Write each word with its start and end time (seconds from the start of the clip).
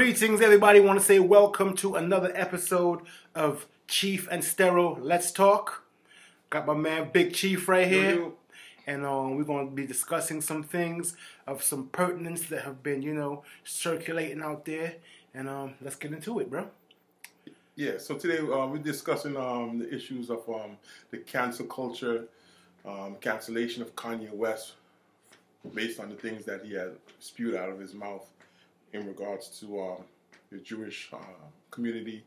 Greetings, 0.00 0.40
everybody. 0.40 0.80
Want 0.80 0.98
to 0.98 1.04
say 1.04 1.18
welcome 1.18 1.76
to 1.76 1.94
another 1.94 2.32
episode 2.34 3.02
of 3.34 3.66
Chief 3.86 4.26
and 4.30 4.42
Stero 4.42 4.96
Let's 4.98 5.30
Talk. 5.30 5.84
Got 6.48 6.66
my 6.66 6.72
man 6.72 7.10
Big 7.12 7.34
Chief 7.34 7.68
right 7.68 7.86
here, 7.86 8.14
Yo, 8.14 8.16
yo. 8.16 8.32
and 8.86 9.04
um, 9.04 9.36
we're 9.36 9.44
going 9.44 9.68
to 9.68 9.74
be 9.74 9.86
discussing 9.86 10.40
some 10.40 10.62
things 10.62 11.14
of 11.46 11.62
some 11.62 11.88
pertinence 11.88 12.44
that 12.44 12.62
have 12.62 12.82
been, 12.82 13.02
you 13.02 13.12
know, 13.12 13.42
circulating 13.62 14.40
out 14.40 14.64
there. 14.64 14.94
And 15.34 15.50
um, 15.50 15.74
let's 15.82 15.96
get 15.96 16.14
into 16.14 16.40
it, 16.40 16.48
bro. 16.48 16.68
Yeah, 17.76 17.98
so 17.98 18.14
today 18.14 18.38
uh, 18.38 18.66
we're 18.68 18.78
discussing 18.78 19.36
um, 19.36 19.80
the 19.80 19.94
issues 19.94 20.30
of 20.30 20.48
um, 20.48 20.78
the 21.10 21.18
cancel 21.18 21.66
culture, 21.66 22.24
um, 22.86 23.16
cancellation 23.20 23.82
of 23.82 23.94
Kanye 23.96 24.32
West, 24.32 24.72
based 25.74 26.00
on 26.00 26.08
the 26.08 26.16
things 26.16 26.46
that 26.46 26.64
he 26.64 26.72
had 26.72 26.92
spewed 27.18 27.54
out 27.54 27.68
of 27.68 27.78
his 27.78 27.92
mouth 27.92 28.24
in 28.92 29.06
regards 29.06 29.48
to 29.60 29.80
um, 29.80 30.04
the 30.50 30.58
Jewish 30.58 31.10
uh, 31.12 31.16
community. 31.70 32.24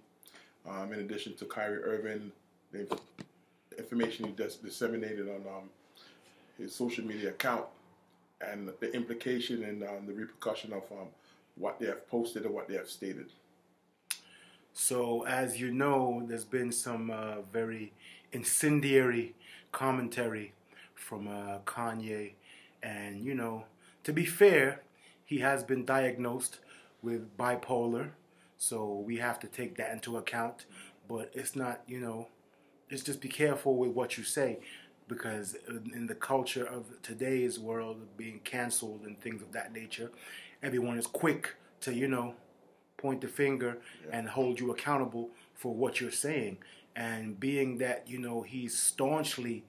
Um, 0.68 0.94
in 0.94 1.00
addition 1.00 1.36
to 1.36 1.46
Kyrie 1.46 1.84
Irving, 1.84 2.32
the 2.72 2.88
information 3.78 4.28
he 4.28 4.32
dis- 4.32 4.56
disseminated 4.56 5.28
on 5.28 5.42
um, 5.48 5.70
his 6.58 6.74
social 6.74 7.06
media 7.06 7.30
account, 7.30 7.66
and 8.42 8.72
the 8.80 8.94
implication 8.94 9.64
and 9.64 9.84
um, 9.84 10.06
the 10.06 10.14
repercussion 10.14 10.74
of 10.74 10.84
um, 10.92 11.08
what 11.56 11.80
they 11.80 11.86
have 11.88 12.08
posted 12.08 12.46
and 12.46 12.54
what 12.54 12.68
they 12.68 12.76
have 12.76 12.90
stated. 12.90 13.28
So, 14.74 15.24
as 15.26 15.60
you 15.60 15.72
know, 15.72 16.24
there's 16.26 16.46
been 16.46 16.72
some 16.72 17.12
uh, 17.12 17.42
very 17.52 17.94
incendiary 18.32 19.36
commentary 19.72 20.54
from 20.96 21.28
uh, 21.28 21.60
Kanye. 21.66 22.34
And, 22.82 23.24
you 23.24 23.36
know, 23.36 23.66
to 24.04 24.12
be 24.12 24.26
fair, 24.26 24.82
he 25.34 25.40
has 25.40 25.64
been 25.64 25.84
diagnosed 25.84 26.60
with 27.02 27.36
bipolar. 27.38 28.12
So, 28.60 29.04
we 29.04 29.18
have 29.18 29.40
to 29.40 29.48
take 29.48 29.78
that 29.78 29.92
into 29.92 30.16
account. 30.18 30.66
But 31.10 31.32
it's 31.34 31.56
not, 31.56 31.82
you 31.88 32.00
know, 32.00 32.28
it's 32.88 33.02
just 33.02 33.20
be 33.20 33.30
careful 33.30 33.76
with 33.76 33.90
what 33.90 34.16
you 34.16 34.24
say. 34.24 34.60
Because 35.08 35.56
in 35.68 36.06
the 36.06 36.14
culture 36.14 36.64
of 36.66 36.86
today's 37.02 37.60
world, 37.60 37.98
of 37.98 38.16
being 38.16 38.42
canceled 38.44 39.02
and 39.08 39.20
things 39.20 39.42
of 39.42 39.52
that 39.54 39.74
nature, 39.74 40.12
everyone 40.62 41.00
is 41.00 41.08
quick 41.08 41.56
to, 41.82 41.96
you 41.96 42.08
know, 42.08 42.36
point 42.98 43.22
the 43.22 43.28
finger 43.28 43.80
and 44.12 44.30
hold 44.30 44.60
you 44.60 44.70
accountable 44.72 45.32
for 45.56 45.74
what 45.74 46.00
you're 46.00 46.12
saying. 46.12 46.58
And 46.96 47.40
being 47.40 47.80
that, 47.80 48.08
you 48.08 48.20
know, 48.20 48.44
he's 48.44 48.78
staunchly 48.78 49.66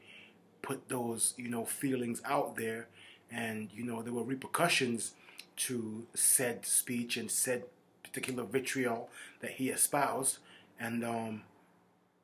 put 0.61 0.91
those, 0.91 1.33
you 1.39 1.49
know, 1.49 1.65
feelings 1.65 2.21
out 2.27 2.57
there 2.57 2.89
and, 3.31 3.71
you 3.73 3.83
know, 3.83 4.03
there 4.03 4.13
were 4.13 4.23
repercussions 4.23 5.15
to 5.57 6.07
said 6.15 6.67
speech 6.67 7.17
and 7.17 7.31
said 7.31 7.65
particular 8.03 8.45
vitriol 8.45 9.09
that 9.41 9.53
he 9.53 9.71
espoused. 9.71 10.39
And 10.79 11.05
um, 11.05 11.43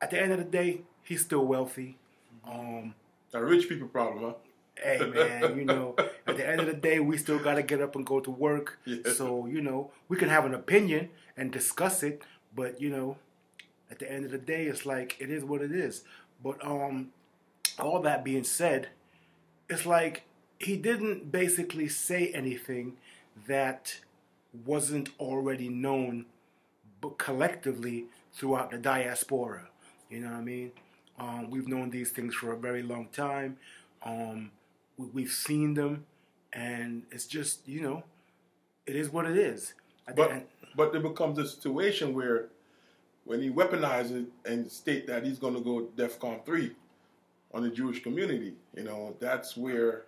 at 0.01 0.11
the 0.11 0.21
end 0.21 0.33
of 0.33 0.39
the 0.39 0.45
day, 0.45 0.83
he's 1.03 1.23
still 1.23 1.45
wealthy. 1.47 1.99
Um, 2.47 2.95
A 3.33 3.45
rich 3.45 3.69
people 3.69 3.89
problem, 3.89 4.25
huh? 4.25 4.35
hey 4.83 4.99
man, 4.99 5.59
you 5.59 5.65
know, 5.65 5.95
at 6.27 6.37
the 6.37 6.49
end 6.49 6.61
of 6.61 6.67
the 6.67 6.75
day, 6.75 7.01
we 7.01 7.17
still 7.17 7.39
got 7.39 7.55
to 7.55 7.63
get 7.63 7.81
up 7.81 7.97
and 7.97 8.07
go 8.07 8.21
to 8.21 8.31
work. 8.31 8.79
Yeah. 8.85 9.13
So 9.13 9.47
you 9.47 9.61
know, 9.61 9.91
we 10.09 10.17
can 10.17 10.29
have 10.29 10.45
an 10.45 10.55
opinion 10.55 11.11
and 11.37 11.53
discuss 11.53 12.03
it, 12.03 12.23
but 12.55 12.81
you 12.81 12.91
know, 12.91 13.17
at 13.91 13.99
the 13.99 14.11
end 14.11 14.25
of 14.25 14.31
the 14.31 14.39
day, 14.39 14.67
it's 14.67 14.87
like 14.87 15.17
it 15.19 15.31
is 15.31 15.45
what 15.45 15.63
it 15.63 15.73
is. 15.73 16.03
But 16.43 16.65
um, 16.65 17.11
all 17.79 18.01
that 18.03 18.25
being 18.25 18.45
said, 18.45 18.89
it's 19.69 19.87
like 19.87 20.23
he 20.59 20.77
didn't 20.77 21.31
basically 21.31 21.89
say 21.89 22.29
anything 22.35 22.97
that 23.47 24.01
wasn't 24.65 25.11
already 25.19 25.69
known, 25.69 26.27
but 27.01 27.19
collectively 27.19 28.07
throughout 28.33 28.71
the 28.71 28.79
diaspora. 28.79 29.69
You 30.09 30.21
know 30.21 30.31
what 30.31 30.37
I 30.37 30.43
mean? 30.43 30.73
Um, 31.19 31.51
we've 31.51 31.69
known 31.69 31.91
these 31.91 32.11
things 32.11 32.35
for 32.35 32.53
a 32.53 32.57
very 32.57 32.83
long 32.83 33.09
time. 33.13 33.59
Um, 34.03 34.51
we, 34.97 35.07
we've 35.07 35.31
seen 35.31 35.75
them, 35.75 36.07
and 36.53 37.03
it's 37.11 37.27
just 37.27 37.67
you 37.69 37.83
know, 37.83 38.05
it 38.87 38.97
is 38.97 39.11
what 39.11 39.27
it 39.27 39.37
is. 39.37 39.75
But 40.17 40.47
but 40.75 40.93
there 40.93 41.01
becomes 41.01 41.39
a 41.39 41.47
situation 41.47 42.15
where 42.15 42.49
when 43.25 43.43
he 43.43 43.51
weaponizes 43.51 44.27
and 44.45 44.71
state 44.71 45.07
that 45.07 45.25
he's 45.25 45.39
going 45.39 45.55
to 45.55 45.61
go 45.61 45.89
DEFCON 45.97 46.45
three 46.45 46.73
on 47.53 47.63
the 47.63 47.71
Jewish 47.71 48.03
community, 48.03 48.55
you 48.77 48.85
know, 48.85 49.15
that's 49.21 49.57
where 49.57 50.05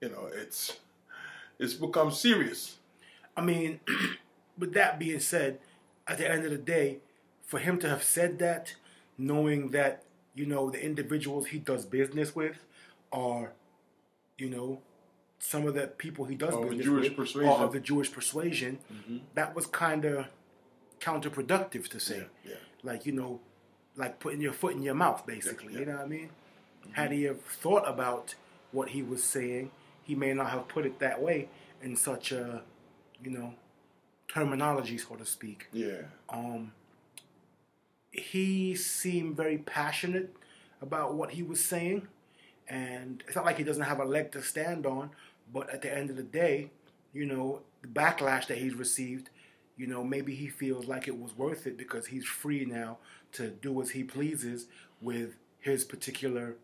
you 0.00 0.08
know 0.08 0.28
it's 0.34 0.78
it's 1.60 1.74
become 1.74 2.10
serious. 2.10 2.78
I 3.36 3.42
mean, 3.42 3.80
with 4.58 4.72
that 4.72 4.98
being 4.98 5.20
said, 5.20 5.60
at 6.08 6.18
the 6.18 6.28
end 6.28 6.44
of 6.44 6.50
the 6.50 6.58
day, 6.58 6.98
for 7.44 7.58
him 7.58 7.78
to 7.80 7.88
have 7.88 8.02
said 8.02 8.38
that, 8.40 8.74
knowing 9.18 9.68
that, 9.68 10.02
you 10.34 10.46
know, 10.46 10.70
the 10.70 10.82
individuals 10.82 11.48
he 11.48 11.58
does 11.58 11.84
business 11.84 12.34
with 12.34 12.64
are, 13.12 13.52
you 14.38 14.48
know, 14.48 14.80
some 15.38 15.66
of 15.66 15.74
the 15.74 15.86
people 15.86 16.24
he 16.24 16.34
does 16.34 16.54
the 16.54 16.60
business 16.62 16.84
Jewish 16.84 17.08
with 17.08 17.16
persuasion. 17.16 17.50
Mm-hmm. 17.50 17.60
are 17.62 17.66
of 17.66 17.72
the 17.72 17.80
Jewish 17.80 18.12
persuasion, 18.12 18.78
that 19.34 19.54
was 19.54 19.66
kind 19.66 20.04
of 20.04 20.26
counterproductive 21.00 21.88
to 21.88 22.00
say. 22.00 22.18
Yeah, 22.44 22.52
yeah. 22.52 22.56
Like, 22.82 23.04
you 23.06 23.12
know, 23.12 23.40
like 23.96 24.18
putting 24.18 24.40
your 24.40 24.52
foot 24.52 24.74
in 24.74 24.82
your 24.82 24.94
mouth, 24.94 25.26
basically. 25.26 25.74
Yeah, 25.74 25.80
You 25.80 25.86
know 25.86 25.96
what 25.96 26.04
I 26.04 26.08
mean? 26.08 26.30
Had 26.92 27.12
he 27.12 27.24
have 27.24 27.40
thought 27.42 27.86
about 27.86 28.34
what 28.72 28.90
he 28.90 29.02
was 29.02 29.22
saying, 29.22 29.70
he 30.10 30.16
may 30.16 30.34
not 30.34 30.50
have 30.50 30.66
put 30.66 30.84
it 30.84 30.98
that 30.98 31.22
way 31.22 31.48
in 31.80 31.94
such 31.94 32.32
a, 32.32 32.62
you 33.22 33.30
know, 33.30 33.54
terminology, 34.26 34.98
so 34.98 35.14
to 35.14 35.24
speak. 35.24 35.68
Yeah, 35.72 36.02
Um, 36.28 36.72
he 38.10 38.74
seemed 38.74 39.36
very 39.36 39.58
passionate 39.58 40.34
about 40.82 41.14
what 41.14 41.30
he 41.30 41.44
was 41.44 41.64
saying, 41.64 42.08
and 42.66 43.22
it's 43.24 43.36
not 43.36 43.44
like 43.44 43.56
he 43.56 43.62
doesn't 43.62 43.84
have 43.84 44.00
a 44.00 44.04
leg 44.04 44.32
to 44.32 44.42
stand 44.42 44.84
on. 44.84 45.10
But 45.52 45.70
at 45.70 45.80
the 45.80 45.96
end 45.96 46.10
of 46.10 46.16
the 46.16 46.24
day, 46.24 46.72
you 47.12 47.24
know, 47.24 47.60
the 47.82 47.88
backlash 47.88 48.48
that 48.48 48.58
he's 48.58 48.74
received, 48.74 49.30
you 49.76 49.86
know, 49.86 50.02
maybe 50.02 50.34
he 50.34 50.48
feels 50.48 50.86
like 50.86 51.06
it 51.06 51.20
was 51.20 51.38
worth 51.38 51.68
it 51.68 51.78
because 51.78 52.08
he's 52.08 52.26
free 52.26 52.64
now 52.64 52.98
to 53.34 53.48
do 53.48 53.80
as 53.80 53.90
he 53.90 54.02
pleases 54.02 54.66
with 55.00 55.36
his 55.60 55.84
particular 55.84 56.56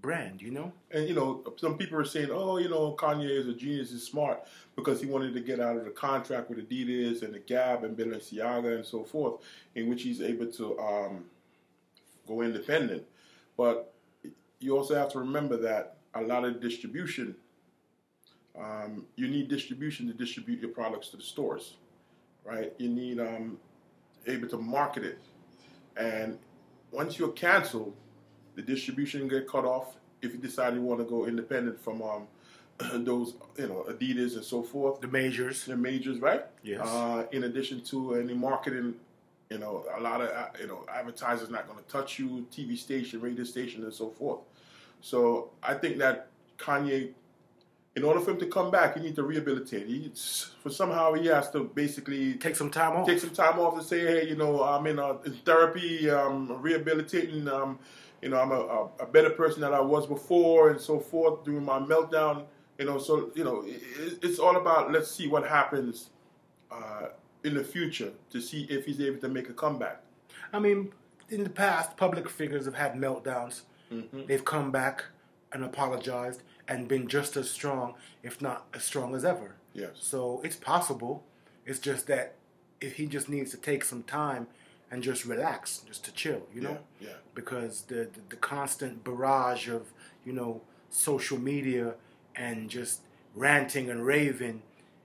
brand. 0.00 0.42
You 0.42 0.50
know, 0.50 0.72
and 0.90 1.08
you 1.08 1.14
know 1.14 1.44
some 1.56 1.76
people 1.76 1.98
are 1.98 2.04
saying, 2.04 2.30
oh, 2.32 2.58
you 2.58 2.68
know, 2.68 2.96
Kanye 2.98 3.30
is 3.30 3.48
a 3.48 3.54
genius, 3.54 3.90
he's 3.90 4.04
smart 4.04 4.42
because 4.76 5.00
he 5.00 5.06
wanted 5.06 5.34
to 5.34 5.40
get 5.40 5.60
out 5.60 5.76
of 5.76 5.84
the 5.84 5.90
contract 5.90 6.48
with 6.48 6.68
Adidas 6.68 7.22
and 7.22 7.34
the 7.34 7.38
Gap 7.38 7.84
and 7.84 7.96
Balenciaga 7.96 8.74
and 8.74 8.84
so 8.84 9.04
forth, 9.04 9.40
in 9.74 9.88
which 9.88 10.02
he's 10.02 10.20
able 10.20 10.46
to 10.46 10.78
um, 10.78 11.24
go 12.26 12.42
independent. 12.42 13.02
But 13.56 13.92
you 14.58 14.76
also 14.76 14.94
have 14.94 15.10
to 15.12 15.18
remember 15.18 15.56
that 15.58 15.96
a 16.14 16.22
lot 16.22 16.44
of 16.44 16.60
distribution, 16.60 17.34
um, 18.58 19.06
you 19.16 19.28
need 19.28 19.48
distribution 19.48 20.06
to 20.08 20.12
distribute 20.12 20.60
your 20.60 20.70
products 20.70 21.08
to 21.08 21.16
the 21.16 21.22
stores, 21.22 21.76
right? 22.44 22.72
You 22.78 22.88
need 22.88 23.20
um, 23.20 23.58
able 24.26 24.48
to 24.48 24.58
market 24.58 25.04
it, 25.04 25.18
and 25.96 26.38
once 26.90 27.18
you're 27.18 27.32
canceled, 27.32 27.94
the 28.54 28.62
distribution 28.62 29.28
get 29.28 29.48
cut 29.48 29.64
off. 29.64 29.96
If 30.22 30.32
you 30.32 30.38
decide 30.38 30.74
you 30.74 30.82
want 30.82 31.00
to 31.00 31.06
go 31.06 31.26
independent 31.26 31.82
from 31.82 32.02
um, 32.02 32.26
those, 33.04 33.34
you 33.56 33.68
know, 33.68 33.86
Adidas 33.88 34.34
and 34.34 34.44
so 34.44 34.62
forth, 34.62 35.00
the 35.00 35.08
majors. 35.08 35.64
the 35.64 35.76
majors, 35.76 36.18
right? 36.18 36.44
Yes. 36.62 36.80
Uh, 36.86 37.26
in 37.32 37.44
addition 37.44 37.80
to 37.84 38.14
any 38.14 38.34
marketing, 38.34 38.94
you 39.50 39.58
know, 39.58 39.84
a 39.96 40.00
lot 40.00 40.20
of 40.20 40.28
uh, 40.28 40.46
you 40.60 40.66
know 40.66 40.84
advertisers 40.92 41.50
not 41.50 41.66
going 41.68 41.82
to 41.82 41.90
touch 41.90 42.18
you, 42.18 42.46
TV 42.52 42.78
station, 42.78 43.20
radio 43.20 43.44
station, 43.44 43.82
and 43.82 43.92
so 43.92 44.10
forth. 44.10 44.40
So 45.00 45.50
I 45.62 45.74
think 45.74 45.98
that 45.98 46.28
Kanye, 46.58 47.10
in 47.96 48.04
order 48.04 48.20
for 48.20 48.30
him 48.32 48.38
to 48.38 48.46
come 48.46 48.70
back, 48.70 48.96
he 48.96 49.02
needs 49.02 49.16
to 49.16 49.22
rehabilitate. 49.24 49.86
He, 49.86 50.12
for 50.62 50.70
somehow 50.70 51.12
he 51.14 51.26
has 51.26 51.50
to 51.50 51.64
basically 51.64 52.34
Take 52.34 52.54
some 52.56 52.70
time 52.70 52.96
off. 52.96 53.06
take 53.06 53.18
some 53.18 53.30
time 53.30 53.58
off 53.58 53.76
to 53.78 53.84
say, 53.84 54.00
hey, 54.00 54.28
you 54.28 54.36
know, 54.36 54.62
I'm 54.62 54.86
in, 54.86 54.98
uh, 54.98 55.14
in 55.26 55.32
therapy, 55.44 56.08
um, 56.08 56.60
rehabilitating, 56.62 57.48
um, 57.48 57.78
you 58.22 58.28
know, 58.28 58.38
I'm 58.38 58.52
a, 58.52 58.54
a, 58.54 58.88
a 59.00 59.06
better 59.06 59.30
person 59.30 59.62
than 59.62 59.72
I 59.72 59.80
was 59.80 60.06
before, 60.06 60.70
and 60.70 60.80
so 60.80 61.00
forth. 61.00 61.42
During 61.44 61.64
my 61.64 61.78
meltdown, 61.80 62.44
you 62.78 62.84
know, 62.84 62.98
so 62.98 63.30
you 63.34 63.44
know, 63.44 63.62
it, 63.66 64.18
it's 64.22 64.38
all 64.38 64.56
about 64.56 64.92
let's 64.92 65.10
see 65.10 65.26
what 65.26 65.46
happens 65.46 66.10
uh, 66.70 67.08
in 67.44 67.54
the 67.54 67.64
future 67.64 68.12
to 68.30 68.40
see 68.40 68.64
if 68.64 68.84
he's 68.84 69.00
able 69.00 69.18
to 69.20 69.28
make 69.28 69.48
a 69.48 69.54
comeback. 69.54 70.02
I 70.52 70.58
mean, 70.58 70.92
in 71.30 71.44
the 71.44 71.50
past, 71.50 71.96
public 71.96 72.28
figures 72.28 72.66
have 72.66 72.74
had 72.74 72.94
meltdowns. 72.94 73.62
They've 74.28 74.44
come 74.44 74.70
back 74.70 75.04
and 75.52 75.64
apologized 75.64 76.42
and 76.70 76.88
been 76.88 77.06
just 77.08 77.36
as 77.36 77.50
strong, 77.50 77.94
if 78.22 78.40
not 78.40 78.58
as 78.72 78.82
strong 78.84 79.14
as 79.14 79.24
ever. 79.24 79.56
Yes. 79.74 79.90
So 80.00 80.40
it's 80.44 80.56
possible. 80.56 81.24
It's 81.66 81.80
just 81.80 82.06
that 82.06 82.26
if 82.80 82.92
he 82.96 83.06
just 83.06 83.28
needs 83.28 83.50
to 83.50 83.56
take 83.58 83.84
some 83.84 84.02
time 84.04 84.46
and 84.90 85.02
just 85.02 85.24
relax, 85.24 85.82
just 85.86 86.04
to 86.06 86.12
chill, 86.12 86.42
you 86.54 86.60
know? 86.62 86.78
Yeah, 87.00 87.08
yeah. 87.08 87.14
Because 87.34 87.82
the, 87.82 88.08
the, 88.14 88.20
the 88.30 88.36
constant 88.36 89.04
barrage 89.04 89.68
of, 89.68 89.92
you 90.24 90.32
know, 90.32 90.62
social 90.90 91.38
media 91.38 91.94
and 92.36 92.70
just 92.70 93.00
ranting 93.34 93.90
and 93.90 94.06
raving 94.06 94.62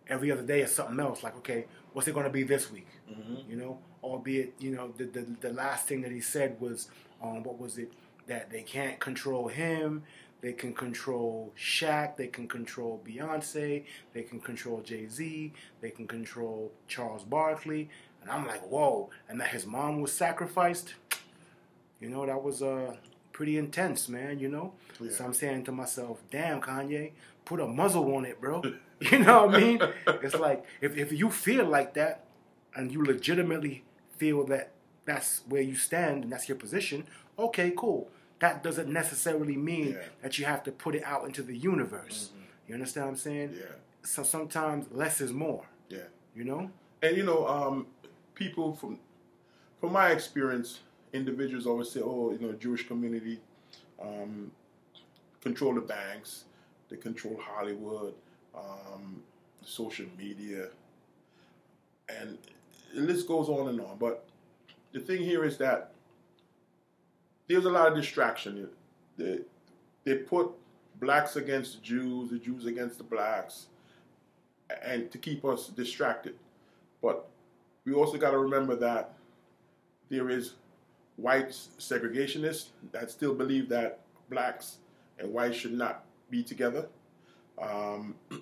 every 0.08 0.32
other 0.32 0.44
day 0.44 0.62
is 0.62 0.72
something 0.72 1.00
else. 1.00 1.24
Like, 1.24 1.36
okay, 1.38 1.66
what's 1.94 2.08
it 2.08 2.14
going 2.14 2.26
to 2.26 2.32
be 2.32 2.44
this 2.44 2.72
week? 2.72 2.88
Mhm. 3.12 3.50
You 3.50 3.56
know, 3.58 3.80
albeit 4.04 4.54
you 4.60 4.72
know 4.76 4.92
the, 4.98 5.06
the 5.06 5.26
the 5.42 5.54
last 5.54 5.88
thing 5.88 6.02
that 6.02 6.12
he 6.12 6.22
said 6.22 6.60
was, 6.60 6.90
um, 7.22 7.44
what 7.44 7.60
was 7.60 7.78
it? 7.78 7.92
That 8.28 8.50
they 8.50 8.62
can't 8.62 9.00
control 9.00 9.48
him. 9.48 10.04
They 10.42 10.54
can 10.54 10.74
control 10.74 11.54
Shaq. 11.58 12.18
They 12.18 12.28
can 12.28 12.48
control 12.48 13.02
Beyonce. 13.06 13.86
They 14.14 14.22
can 14.24 14.40
control 14.40 14.82
Jay 14.82 15.08
Z. 15.08 15.54
They 15.82 15.90
can 15.90 16.08
control 16.08 16.72
Charles 16.88 17.24
Barkley. 17.24 17.90
And 18.22 18.30
I'm 18.30 18.46
like, 18.46 18.62
whoa! 18.70 19.10
And 19.30 19.40
that 19.42 19.50
his 19.50 19.66
mom 19.66 20.02
was 20.02 20.12
sacrificed. 20.12 20.96
You 22.00 22.10
know, 22.10 22.26
that 22.26 22.44
was 22.44 22.62
uh 22.62 22.96
pretty 23.32 23.58
intense, 23.58 24.08
man. 24.10 24.40
You 24.40 24.50
know. 24.50 24.74
Yeah. 25.00 25.12
So 25.12 25.26
I'm 25.26 25.34
saying 25.34 25.64
to 25.66 25.72
myself, 25.72 26.22
damn, 26.30 26.62
Kanye, 26.62 27.12
put 27.46 27.60
a 27.60 27.68
muzzle 27.68 28.16
on 28.16 28.26
it, 28.26 28.40
bro. 28.42 28.62
You 29.12 29.20
know 29.20 29.48
what 29.48 29.56
I 29.56 29.60
mean? 29.60 29.80
It's 30.24 30.36
like 30.36 30.64
if, 30.80 30.96
if 30.96 31.12
you 31.12 31.30
feel 31.30 31.66
like 31.66 31.96
that 31.96 32.24
and 32.76 32.94
you 32.94 33.04
legitimately 33.04 33.84
feel 34.18 34.46
that 34.46 34.72
that's 35.04 35.42
where 35.50 35.62
you 35.62 35.76
stand 35.76 36.24
and 36.24 36.32
that's 36.32 36.48
your 36.48 36.58
position, 36.58 37.06
okay, 37.38 37.74
cool. 37.76 38.10
That 38.40 38.64
doesn't 38.64 38.92
necessarily 38.92 39.56
mean 39.56 39.94
Yeah. 39.94 40.04
that 40.22 40.38
you 40.38 40.46
have 40.46 40.64
to 40.64 40.72
put 40.72 40.96
it 40.96 41.04
out 41.04 41.26
into 41.26 41.42
the 41.42 41.56
universe. 41.58 42.32
You 42.68 42.74
understand 42.76 43.06
what 43.08 43.12
I'm 43.12 43.18
saying? 43.18 43.56
Yeah. 43.58 43.66
So 44.04 44.24
sometimes 44.24 44.88
less 44.92 45.22
is 45.22 45.32
more, 45.32 45.66
Yeah. 45.90 46.08
you 46.36 46.44
know? 46.44 46.72
And 47.02 47.16
you 47.18 47.24
know, 47.24 47.48
um, 47.48 47.88
people 48.34 48.76
from 48.76 49.00
from 49.80 49.92
my 49.94 50.10
experience, 50.12 50.80
individuals 51.14 51.68
always 51.68 51.92
say, 51.92 52.02
"Oh, 52.02 52.32
you 52.32 52.40
know, 52.40 52.54
Jewish 52.54 52.88
community 52.88 53.40
um, 54.00 54.52
control 55.42 55.74
the 55.76 55.82
banks, 55.82 56.46
they 56.90 56.98
control 56.98 57.38
Hollywood, 57.38 58.16
um, 58.56 59.22
social 59.64 60.08
media, 60.18 60.70
and 62.10 62.38
the 62.94 63.02
list 63.02 63.28
goes 63.28 63.48
on 63.50 63.70
and 63.70 63.80
on." 63.82 63.98
But 63.98 64.26
the 64.92 65.00
thing 65.00 65.22
here 65.24 65.44
is 65.46 65.58
that 65.60 65.92
there's 67.48 67.66
a 67.66 67.70
lot 67.70 67.88
of 67.88 67.96
distraction. 67.96 68.70
They, 69.18 69.40
they 70.04 70.16
put 70.16 70.52
blacks 71.00 71.36
against 71.36 71.76
the 71.76 71.82
Jews, 71.82 72.30
the 72.30 72.40
Jews 72.40 72.66
against 72.66 72.98
the 72.98 73.04
blacks, 73.04 73.68
and 74.84 75.12
to 75.12 75.18
keep 75.18 75.46
us 75.46 75.68
distracted. 75.68 76.36
But 77.02 77.28
we 77.86 77.94
also 77.94 78.18
got 78.18 78.32
to 78.32 78.40
remember 78.40 78.76
that 78.78 79.14
there 80.10 80.30
is 80.30 80.54
white 81.18 81.50
segregationists 81.50 82.68
that 82.92 83.12
still 83.12 83.34
believe 83.34 83.70
that 83.70 84.02
blacks 84.30 84.78
and 85.20 85.32
whites 85.32 85.58
should 85.58 85.74
not 85.74 86.04
be 86.30 86.44
together. 86.44 86.88
Um, 87.62 88.16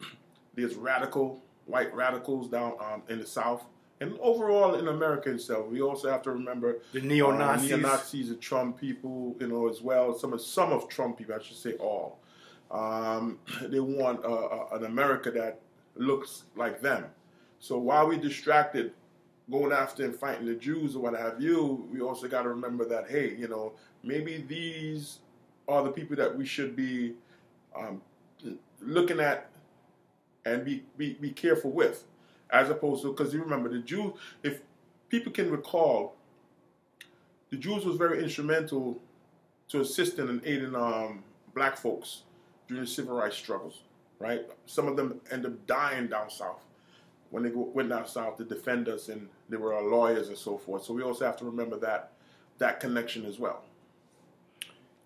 there's 0.55 0.75
radical 0.75 1.41
white 1.65 1.93
radicals 1.93 2.49
down 2.49 2.73
um, 2.79 3.03
in 3.09 3.19
the 3.19 3.25
South, 3.25 3.63
and 4.01 4.17
overall 4.19 4.75
in 4.75 4.87
America 4.87 5.31
itself. 5.31 5.67
We 5.67 5.81
also 5.81 6.09
have 6.09 6.21
to 6.23 6.31
remember 6.31 6.79
The 6.91 7.01
neo 7.01 7.31
Nazis. 7.31 7.73
uh, 7.73 7.77
neo-Nazis 7.77 8.29
and 8.29 8.41
Trump 8.41 8.79
people, 8.79 9.35
you 9.39 9.47
know, 9.47 9.69
as 9.69 9.81
well. 9.81 10.17
Some 10.17 10.33
of 10.33 10.41
some 10.41 10.71
of 10.71 10.89
Trump 10.89 11.17
people, 11.17 11.35
I 11.35 11.41
should 11.41 11.57
say, 11.57 11.73
all. 11.73 12.19
Um, 12.71 13.39
they 13.63 13.79
want 13.79 14.23
uh, 14.25 14.33
uh, 14.33 14.67
an 14.73 14.85
America 14.85 15.31
that 15.31 15.59
looks 15.95 16.43
like 16.55 16.81
them. 16.81 17.05
So 17.59 17.77
while 17.77 18.07
we're 18.07 18.19
distracted, 18.19 18.91
going 19.49 19.71
after 19.71 20.03
and 20.03 20.15
fighting 20.15 20.45
the 20.45 20.55
Jews 20.55 20.95
or 20.95 20.99
what 21.03 21.15
have 21.17 21.41
you, 21.41 21.87
we 21.91 22.01
also 22.01 22.27
got 22.27 22.43
to 22.43 22.49
remember 22.49 22.85
that 22.85 23.09
hey, 23.09 23.35
you 23.37 23.47
know, 23.47 23.73
maybe 24.03 24.43
these 24.47 25.19
are 25.67 25.83
the 25.83 25.91
people 25.91 26.15
that 26.17 26.35
we 26.35 26.45
should 26.45 26.75
be 26.75 27.13
um, 27.77 28.01
looking 28.81 29.19
at 29.19 29.49
and 30.45 30.65
be, 30.65 30.83
be 30.97 31.13
be 31.13 31.29
careful 31.29 31.71
with, 31.71 32.03
as 32.53 32.69
opposed 32.69 33.01
to 33.01 33.09
because 33.09 33.33
you 33.33 33.41
remember 33.41 33.67
the 33.67 33.79
Jews. 33.79 34.13
If 34.43 34.61
people 35.09 35.31
can 35.31 35.51
recall, 35.51 36.15
the 37.49 37.57
Jews 37.57 37.83
was 37.83 37.97
very 37.97 38.23
instrumental 38.23 39.01
to 39.69 39.81
assisting 39.81 40.29
and 40.29 40.41
aiding 40.45 40.75
um, 40.75 41.23
black 41.53 41.75
folks 41.75 42.23
during 42.67 42.83
the 42.83 42.89
civil 42.89 43.15
rights 43.15 43.35
struggles. 43.35 43.81
Right, 44.19 44.45
some 44.67 44.87
of 44.87 44.95
them 44.95 45.19
end 45.31 45.45
up 45.45 45.67
dying 45.67 46.07
down 46.07 46.29
south 46.29 46.63
when 47.31 47.43
they 47.43 47.49
go, 47.49 47.69
went 47.73 47.89
down 47.89 48.07
south 48.07 48.37
to 48.37 48.45
defend 48.45 48.87
us, 48.87 49.09
and 49.09 49.27
they 49.49 49.57
were 49.57 49.73
our 49.73 49.83
lawyers 49.83 50.29
and 50.29 50.37
so 50.37 50.57
forth. 50.57 50.83
So 50.83 50.93
we 50.93 51.01
also 51.01 51.25
have 51.25 51.35
to 51.37 51.45
remember 51.45 51.77
that 51.79 52.11
that 52.59 52.79
connection 52.79 53.25
as 53.25 53.39
well. 53.39 53.63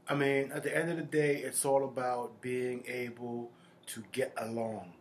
I 0.10 0.14
mean, 0.14 0.52
at 0.54 0.62
the 0.62 0.78
end 0.78 0.92
of 0.92 0.98
the 0.98 1.04
day, 1.04 1.38
it's 1.38 1.66
all 1.66 1.86
about 1.86 2.40
being 2.42 2.84
able 2.88 3.50
to 3.88 4.04
get 4.12 4.34
along. 4.38 4.94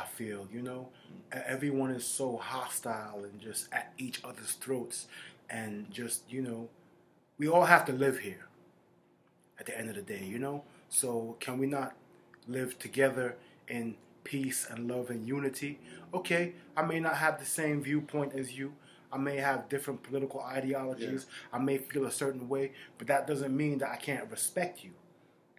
I 0.00 0.06
feel, 0.06 0.46
you 0.52 0.62
know, 0.62 0.88
everyone 1.32 1.90
is 1.90 2.06
so 2.06 2.36
hostile 2.36 3.24
and 3.24 3.40
just 3.40 3.68
at 3.72 3.92
each 3.98 4.22
other's 4.24 4.52
throats, 4.52 5.06
and 5.50 5.90
just, 5.90 6.22
you 6.30 6.42
know, 6.42 6.68
we 7.38 7.48
all 7.48 7.64
have 7.64 7.84
to 7.86 7.92
live 7.92 8.18
here 8.20 8.46
at 9.58 9.66
the 9.66 9.78
end 9.78 9.88
of 9.88 9.96
the 9.96 10.02
day, 10.02 10.24
you 10.24 10.38
know? 10.38 10.64
So, 10.88 11.36
can 11.40 11.58
we 11.58 11.66
not 11.66 11.94
live 12.46 12.78
together 12.78 13.36
in 13.66 13.96
peace 14.24 14.66
and 14.70 14.88
love 14.88 15.10
and 15.10 15.26
unity? 15.26 15.78
Okay, 16.12 16.54
I 16.76 16.82
may 16.82 17.00
not 17.00 17.16
have 17.16 17.38
the 17.38 17.46
same 17.46 17.82
viewpoint 17.82 18.34
as 18.34 18.56
you. 18.56 18.74
I 19.10 19.16
may 19.16 19.36
have 19.36 19.68
different 19.68 20.02
political 20.02 20.40
ideologies. 20.40 21.26
I 21.52 21.58
may 21.58 21.78
feel 21.78 22.04
a 22.04 22.10
certain 22.10 22.48
way, 22.48 22.72
but 22.98 23.06
that 23.06 23.26
doesn't 23.26 23.56
mean 23.56 23.78
that 23.78 23.90
I 23.90 23.96
can't 23.96 24.30
respect 24.30 24.84
you 24.84 24.90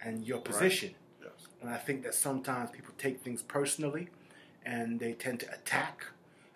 and 0.04 0.24
your 0.24 0.40
position. 0.40 0.94
Yes. 1.22 1.32
And 1.62 1.70
I 1.70 1.78
think 1.78 2.04
that 2.04 2.14
sometimes 2.14 2.70
people 2.70 2.94
take 2.98 3.22
things 3.22 3.42
personally 3.42 4.10
and 4.70 5.00
they 5.00 5.14
tend 5.14 5.40
to 5.40 5.52
attack. 5.52 6.06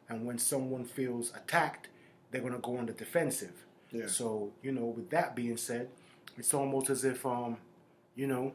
And 0.08 0.26
when 0.28 0.38
someone 0.38 0.86
feels 0.86 1.32
attacked, 1.36 1.88
they're 2.30 2.42
going 2.42 2.54
to 2.54 2.60
go 2.60 2.78
on 2.78 2.86
the 2.86 2.94
defensive. 2.94 3.66
Yeah. 3.92 4.06
So, 4.08 4.52
you 4.62 4.72
know, 4.72 4.86
with 4.86 5.10
that 5.10 5.36
being 5.36 5.58
said, 5.58 5.90
it's 6.38 6.54
almost 6.54 6.92
as 6.92 7.04
if, 7.04 7.26
um, 7.26 7.58
you 8.16 8.28
know, 8.28 8.54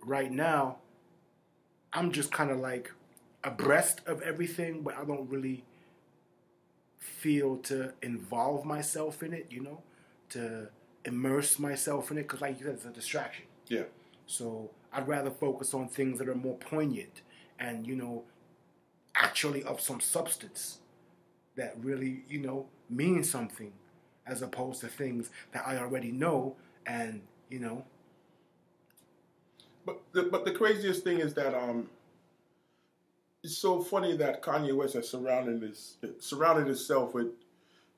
right 0.00 0.32
now, 0.32 0.78
I'm 1.92 2.12
just 2.12 2.32
kind 2.32 2.50
of 2.50 2.58
like 2.60 2.90
abreast 3.44 4.00
of 4.06 4.22
everything, 4.22 4.82
but 4.82 4.94
I 4.96 5.04
don't 5.04 5.28
really 5.28 5.64
feel 6.98 7.58
to 7.58 7.92
involve 8.00 8.64
myself 8.64 9.22
in 9.22 9.34
it, 9.34 9.46
you 9.50 9.60
know, 9.60 9.82
to 10.30 10.68
immerse 11.04 11.58
myself 11.58 12.10
in 12.10 12.18
it, 12.18 12.22
because, 12.22 12.40
like 12.40 12.58
you 12.58 12.66
said, 12.66 12.74
it's 12.74 12.84
a 12.86 12.90
distraction. 12.90 13.44
Yeah. 13.68 13.84
So 14.26 14.70
I'd 14.92 15.08
rather 15.08 15.30
focus 15.30 15.74
on 15.74 15.88
things 15.88 16.18
that 16.18 16.28
are 16.28 16.34
more 16.34 16.56
poignant 16.56 17.20
and, 17.58 17.86
you 17.86 17.96
know, 17.96 18.24
actually 19.18 19.62
of 19.64 19.80
some 19.80 20.00
substance 20.00 20.78
that 21.56 21.76
really, 21.82 22.24
you 22.28 22.40
know, 22.40 22.66
means 22.90 23.30
something 23.30 23.72
as 24.26 24.42
opposed 24.42 24.80
to 24.82 24.88
things 24.88 25.30
that 25.52 25.66
I 25.66 25.78
already 25.78 26.12
know 26.12 26.56
and, 26.86 27.22
you 27.50 27.60
know, 27.60 27.84
But 29.86 30.00
the, 30.12 30.24
but 30.24 30.44
the 30.44 30.52
craziest 30.52 31.02
thing 31.04 31.18
is 31.20 31.34
that 31.34 31.54
um, 31.54 31.88
it's 33.42 33.56
so 33.58 33.82
funny 33.82 34.16
that 34.18 34.42
Kanye 34.42 34.74
West 34.76 34.94
has 34.94 35.08
surrounded 35.08 35.62
his 35.62 35.96
surrounded 36.20 36.66
himself 36.66 37.14
with 37.14 37.28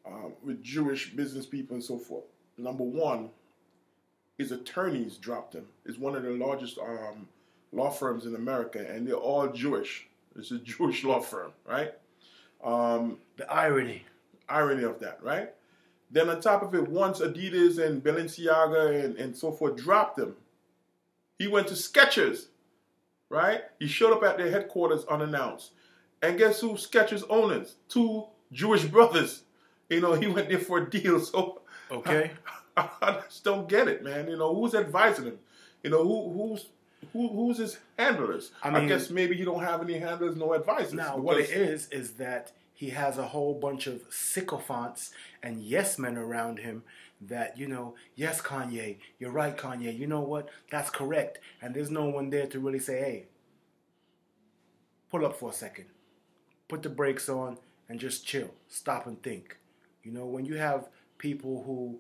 um, 0.06 0.32
with 0.44 0.62
Jewish 0.62 1.12
business 1.14 1.46
people 1.46 1.74
and 1.74 1.84
so 1.84 1.98
forth. 1.98 2.24
Number 2.58 2.84
one, 2.84 3.30
his 4.38 4.52
attorneys 4.52 5.16
dropped 5.16 5.54
him. 5.54 5.66
It's 5.84 5.98
one 5.98 6.14
of 6.16 6.22
the 6.22 6.30
largest 6.30 6.78
um, 6.78 7.28
law 7.72 7.90
firms 7.90 8.26
in 8.26 8.34
America, 8.36 8.86
and 8.88 9.06
they're 9.06 9.14
all 9.16 9.48
Jewish. 9.48 10.06
It's 10.36 10.50
a 10.50 10.58
Jewish 10.58 11.04
law 11.04 11.20
firm, 11.20 11.52
right? 11.66 11.92
Um, 12.62 13.18
the 13.36 13.50
irony. 13.50 14.04
irony 14.48 14.84
of 14.84 15.00
that, 15.00 15.22
right? 15.22 15.50
Then 16.10 16.28
on 16.28 16.40
top 16.40 16.62
of 16.62 16.74
it, 16.74 16.88
once 16.88 17.20
Adidas 17.20 17.78
and 17.84 18.02
Balenciaga 18.02 19.04
and, 19.04 19.16
and 19.16 19.36
so 19.36 19.52
forth 19.52 19.76
dropped 19.76 20.18
him, 20.18 20.34
he 21.38 21.46
went 21.46 21.68
to 21.68 21.74
Skechers, 21.74 22.46
right? 23.28 23.62
He 23.78 23.86
showed 23.86 24.12
up 24.12 24.22
at 24.24 24.38
their 24.38 24.50
headquarters 24.50 25.04
unannounced. 25.06 25.72
And 26.22 26.36
guess 26.38 26.60
who 26.60 26.72
Skechers 26.74 27.24
owners? 27.30 27.76
Two 27.88 28.26
Jewish 28.52 28.84
brothers. 28.84 29.42
You 29.88 30.00
know, 30.00 30.14
he 30.14 30.26
went 30.26 30.48
there 30.48 30.58
for 30.58 30.78
a 30.78 30.90
deal. 30.90 31.20
So 31.20 31.62
Okay. 31.90 32.30
I, 32.76 32.88
I 33.02 33.12
just 33.28 33.44
don't 33.44 33.68
get 33.68 33.88
it, 33.88 34.02
man. 34.04 34.28
You 34.28 34.36
know, 34.36 34.54
who's 34.54 34.74
advising 34.74 35.26
him? 35.26 35.38
You 35.82 35.90
know, 35.90 36.04
who 36.04 36.32
who's 36.32 36.66
who, 37.12 37.28
who's 37.28 37.58
his 37.58 37.78
handlers? 37.98 38.52
I 38.62 38.70
I, 38.70 38.86
guess 38.86 39.10
maybe 39.10 39.36
he 39.36 39.44
don't 39.44 39.62
have 39.62 39.82
any 39.82 39.98
handlers, 39.98 40.36
no 40.36 40.52
advisors. 40.52 40.94
Now, 40.94 41.16
what 41.16 41.38
it 41.38 41.50
is 41.50 41.86
is 41.86 41.88
is 41.90 42.12
that 42.14 42.52
he 42.72 42.90
has 42.90 43.18
a 43.18 43.28
whole 43.28 43.54
bunch 43.54 43.86
of 43.86 44.02
sycophants 44.10 45.12
and 45.42 45.60
yes 45.62 45.98
men 45.98 46.16
around 46.16 46.60
him 46.60 46.82
that 47.20 47.58
you 47.58 47.68
know, 47.68 47.94
yes, 48.14 48.40
Kanye, 48.40 48.96
you're 49.18 49.30
right, 49.30 49.56
Kanye. 49.56 49.96
You 49.96 50.06
know 50.06 50.20
what? 50.20 50.48
That's 50.70 50.90
correct. 50.90 51.38
And 51.60 51.74
there's 51.74 51.90
no 51.90 52.06
one 52.06 52.30
there 52.30 52.46
to 52.46 52.58
really 52.58 52.78
say, 52.78 52.98
hey, 52.98 53.26
pull 55.10 55.26
up 55.26 55.38
for 55.38 55.50
a 55.50 55.52
second, 55.52 55.86
put 56.68 56.82
the 56.82 56.88
brakes 56.88 57.28
on, 57.28 57.58
and 57.88 58.00
just 58.00 58.26
chill, 58.26 58.50
stop 58.68 59.06
and 59.06 59.22
think. 59.22 59.58
You 60.02 60.12
know, 60.12 60.24
when 60.24 60.44
you 60.44 60.54
have 60.54 60.88
people 61.18 61.64
who 61.66 61.98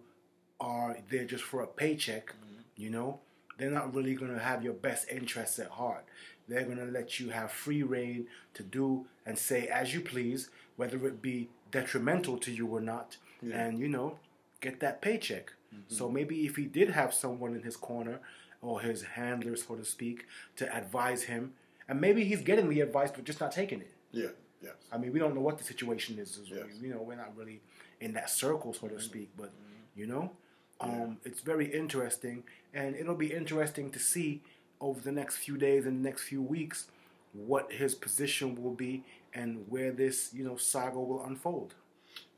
are 0.60 0.96
there 1.10 1.24
just 1.24 1.44
for 1.44 1.62
a 1.62 1.66
paycheck, 1.66 2.28
mm-hmm. 2.28 2.60
you 2.76 2.90
know, 2.90 3.20
they're 3.60 3.70
not 3.70 3.94
really 3.94 4.14
going 4.14 4.32
to 4.32 4.40
have 4.40 4.64
your 4.64 4.72
best 4.72 5.08
interests 5.10 5.58
at 5.58 5.68
heart. 5.68 6.06
They're 6.48 6.64
going 6.64 6.78
to 6.78 6.86
let 6.86 7.20
you 7.20 7.28
have 7.28 7.52
free 7.52 7.82
reign 7.82 8.26
to 8.54 8.62
do 8.62 9.06
and 9.26 9.38
say 9.38 9.68
as 9.68 9.92
you 9.94 10.00
please, 10.00 10.48
whether 10.76 11.06
it 11.06 11.20
be 11.20 11.50
detrimental 11.70 12.38
to 12.38 12.50
you 12.50 12.66
or 12.66 12.80
not, 12.80 13.18
Yeah. 13.42 13.60
and 13.60 13.78
you 13.78 13.86
know, 13.86 14.18
get 14.60 14.80
that 14.80 15.02
paycheck. 15.02 15.52
Mm-hmm. 15.74 15.94
So 15.94 16.08
maybe 16.08 16.46
if 16.46 16.56
he 16.56 16.64
did 16.64 16.90
have 16.90 17.12
someone 17.12 17.54
in 17.54 17.62
his 17.62 17.76
corner 17.76 18.20
or 18.62 18.80
his 18.80 19.02
handler, 19.02 19.56
so 19.56 19.76
to 19.76 19.84
speak, 19.84 20.26
to 20.56 20.74
advise 20.74 21.24
him, 21.24 21.52
and 21.86 22.00
maybe 22.00 22.24
he's 22.24 22.40
getting 22.40 22.68
the 22.68 22.80
advice 22.80 23.10
but 23.10 23.24
just 23.24 23.40
not 23.40 23.52
taking 23.52 23.80
it. 23.82 23.92
Yeah. 24.10 24.28
Yes. 24.62 24.74
I 24.92 24.98
mean, 24.98 25.12
we 25.12 25.18
don't 25.18 25.34
know 25.34 25.40
what 25.40 25.58
the 25.58 25.64
situation 25.64 26.18
is. 26.18 26.40
Yes. 26.44 26.64
You 26.80 26.92
know, 26.94 27.02
we're 27.02 27.16
not 27.16 27.36
really 27.36 27.60
in 28.00 28.12
that 28.14 28.30
circle, 28.30 28.72
so 28.72 28.88
to 28.88 28.94
mm-hmm. 28.94 29.02
speak. 29.02 29.30
But 29.36 29.50
mm-hmm. 29.50 30.00
you 30.00 30.06
know, 30.06 30.32
um, 30.80 31.18
it's 31.24 31.40
very 31.40 31.66
interesting, 31.66 32.44
and 32.72 32.96
it'll 32.96 33.14
be 33.14 33.32
interesting 33.32 33.90
to 33.90 33.98
see 33.98 34.42
over 34.80 35.00
the 35.00 35.12
next 35.12 35.36
few 35.36 35.56
days 35.58 35.84
and 35.86 36.02
the 36.02 36.08
next 36.08 36.22
few 36.22 36.40
weeks 36.40 36.86
what 37.32 37.70
his 37.70 37.94
position 37.94 38.60
will 38.60 38.72
be 38.72 39.04
and 39.34 39.64
where 39.68 39.92
this 39.92 40.30
you 40.32 40.44
know 40.44 40.56
saga 40.56 40.98
will 40.98 41.24
unfold. 41.24 41.74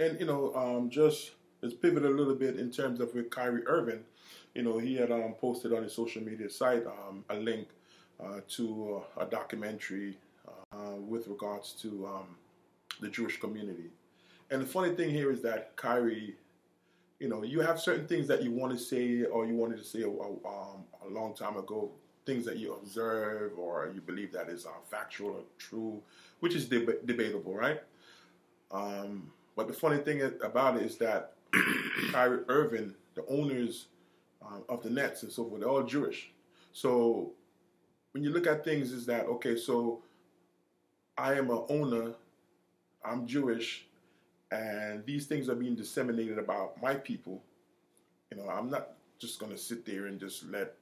And 0.01 0.19
you 0.19 0.27
know, 0.27 0.55
um, 0.55 0.91
just 0.91 1.33
let's 1.63 1.75
pivot 1.75 2.05
a 2.05 2.11
little 2.11 2.35
bit 2.35 2.59
in 2.59 2.71
terms 2.71 3.01
of 3.01 3.15
with 3.15 3.31
Kyrie 3.31 3.67
Irving. 3.67 4.05
You 4.55 4.63
know, 4.63 4.79
he 4.79 4.97
had 4.97 5.11
um, 5.11 5.35
posted 5.41 5.73
on 5.73 5.83
his 5.83 5.95
social 5.95 6.23
media 6.23 6.51
site 6.51 6.85
um, 6.87 7.25
a 7.31 7.37
link 7.37 7.69
uh, 8.23 8.41
to 8.49 9.03
uh, 9.19 9.23
a 9.23 9.27
documentary 9.27 10.19
uh, 10.73 10.97
with 10.97 11.29
regards 11.29 11.73
to 11.73 12.07
um, 12.07 12.37
the 13.01 13.09
Jewish 13.09 13.41
community. 13.41 13.91
And 14.51 14.61
the 14.61 14.67
funny 14.67 14.95
thing 14.95 15.11
here 15.11 15.31
is 15.31 15.41
that 15.43 15.75
Kyrie, 15.77 16.37
you 17.23 17.29
know, 17.29 17.45
you 17.45 17.61
have 17.61 17.79
certain 17.79 18.05
things 18.09 18.27
that 18.27 18.43
you 18.43 18.51
want 18.51 18.77
to 18.77 18.85
say 18.85 19.23
or 19.23 19.47
you 19.47 19.55
wanted 19.55 19.79
to 19.79 19.85
say 19.85 20.03
a, 20.03 20.09
um, 20.09 20.85
a 21.07 21.09
long 21.09 21.35
time 21.35 21.57
ago, 21.57 21.89
things 22.27 22.45
that 22.45 22.57
you 22.57 22.75
observe 22.75 23.53
or 23.57 23.93
you 23.95 24.01
believe 24.01 24.33
that 24.33 24.49
is 24.49 24.67
uh, 24.67 24.71
factual 24.91 25.31
or 25.31 25.43
true, 25.57 26.03
which 26.41 26.57
is 26.57 26.67
deb- 26.67 27.07
debatable, 27.07 27.55
right? 27.55 27.81
Um, 28.73 29.31
but 29.55 29.69
the 29.69 29.73
funny 29.73 29.99
thing 29.99 30.21
about 30.43 30.79
it 30.79 30.83
is 30.83 30.97
that 30.97 31.35
Kyrie 32.11 32.43
Irving, 32.49 32.93
the 33.15 33.25
owners 33.29 33.87
um, 34.45 34.65
of 34.69 34.83
the 34.83 34.91
Nets 34.91 35.23
and 35.23 35.31
so 35.31 35.45
forth, 35.45 35.61
they're 35.61 35.71
all 35.71 35.85
Jewish. 35.85 36.33
So 36.73 37.31
when 38.11 38.25
you 38.25 38.31
look 38.31 38.49
at 38.49 38.65
things, 38.65 38.91
is 38.91 39.07
that 39.07 39.27
okay? 39.27 39.57
So 39.57 40.03
I 41.17 41.35
am 41.35 41.51
a 41.51 41.65
owner, 41.69 42.15
I'm 43.05 43.29
Jewish, 43.29 43.87
and 44.53 45.05
these 45.07 45.27
things 45.27 45.49
are 45.49 45.55
being 45.55 45.75
disseminated 45.75 46.39
about 46.39 46.81
my 46.83 46.95
people. 46.95 47.43
You 48.31 48.37
know, 48.37 48.49
I'm 48.49 48.71
not 48.71 48.91
just 49.19 49.39
going 49.39 49.51
to 49.51 49.59
sit 49.59 49.87
there 49.87 50.07
and 50.07 50.21
just 50.21 50.47
let 50.51 50.75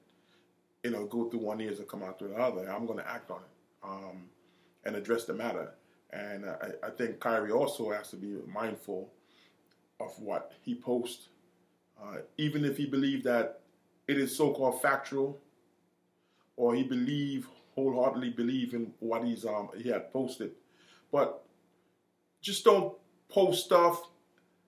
you 0.83 0.91
know 0.91 1.05
go 1.05 1.29
through 1.29 1.39
one 1.39 1.61
ears 1.61 1.79
and 1.79 1.87
come 1.87 2.03
out 2.03 2.19
through 2.19 2.29
the 2.29 2.35
other. 2.35 2.69
I'm 2.69 2.85
going 2.85 2.99
to 2.99 3.09
act 3.09 3.31
on 3.31 3.39
it 3.39 3.87
um, 3.87 4.23
and 4.83 4.95
address 4.95 5.23
the 5.25 5.33
matter. 5.33 5.71
And 6.11 6.45
I, 6.45 6.87
I 6.87 6.89
think 6.89 7.19
Kyrie 7.21 7.51
also 7.51 7.91
has 7.91 8.09
to 8.09 8.17
be 8.17 8.35
mindful 8.51 9.09
of 10.01 10.19
what 10.19 10.51
he 10.61 10.75
posts, 10.75 11.29
uh, 12.03 12.17
even 12.37 12.65
if 12.65 12.75
he 12.75 12.85
believes 12.85 13.23
that 13.23 13.61
it 14.07 14.17
is 14.17 14.35
so-called 14.35 14.81
factual, 14.81 15.39
or 16.57 16.75
he 16.75 16.83
believe 16.83 17.47
wholeheartedly 17.75 18.31
believe 18.31 18.73
in 18.73 18.91
what 18.99 19.23
he's 19.23 19.45
um 19.45 19.69
he 19.77 19.87
had 19.87 20.11
posted, 20.11 20.51
but 21.09 21.45
just 22.41 22.65
don't 22.65 22.93
post 23.31 23.65
stuff, 23.65 24.09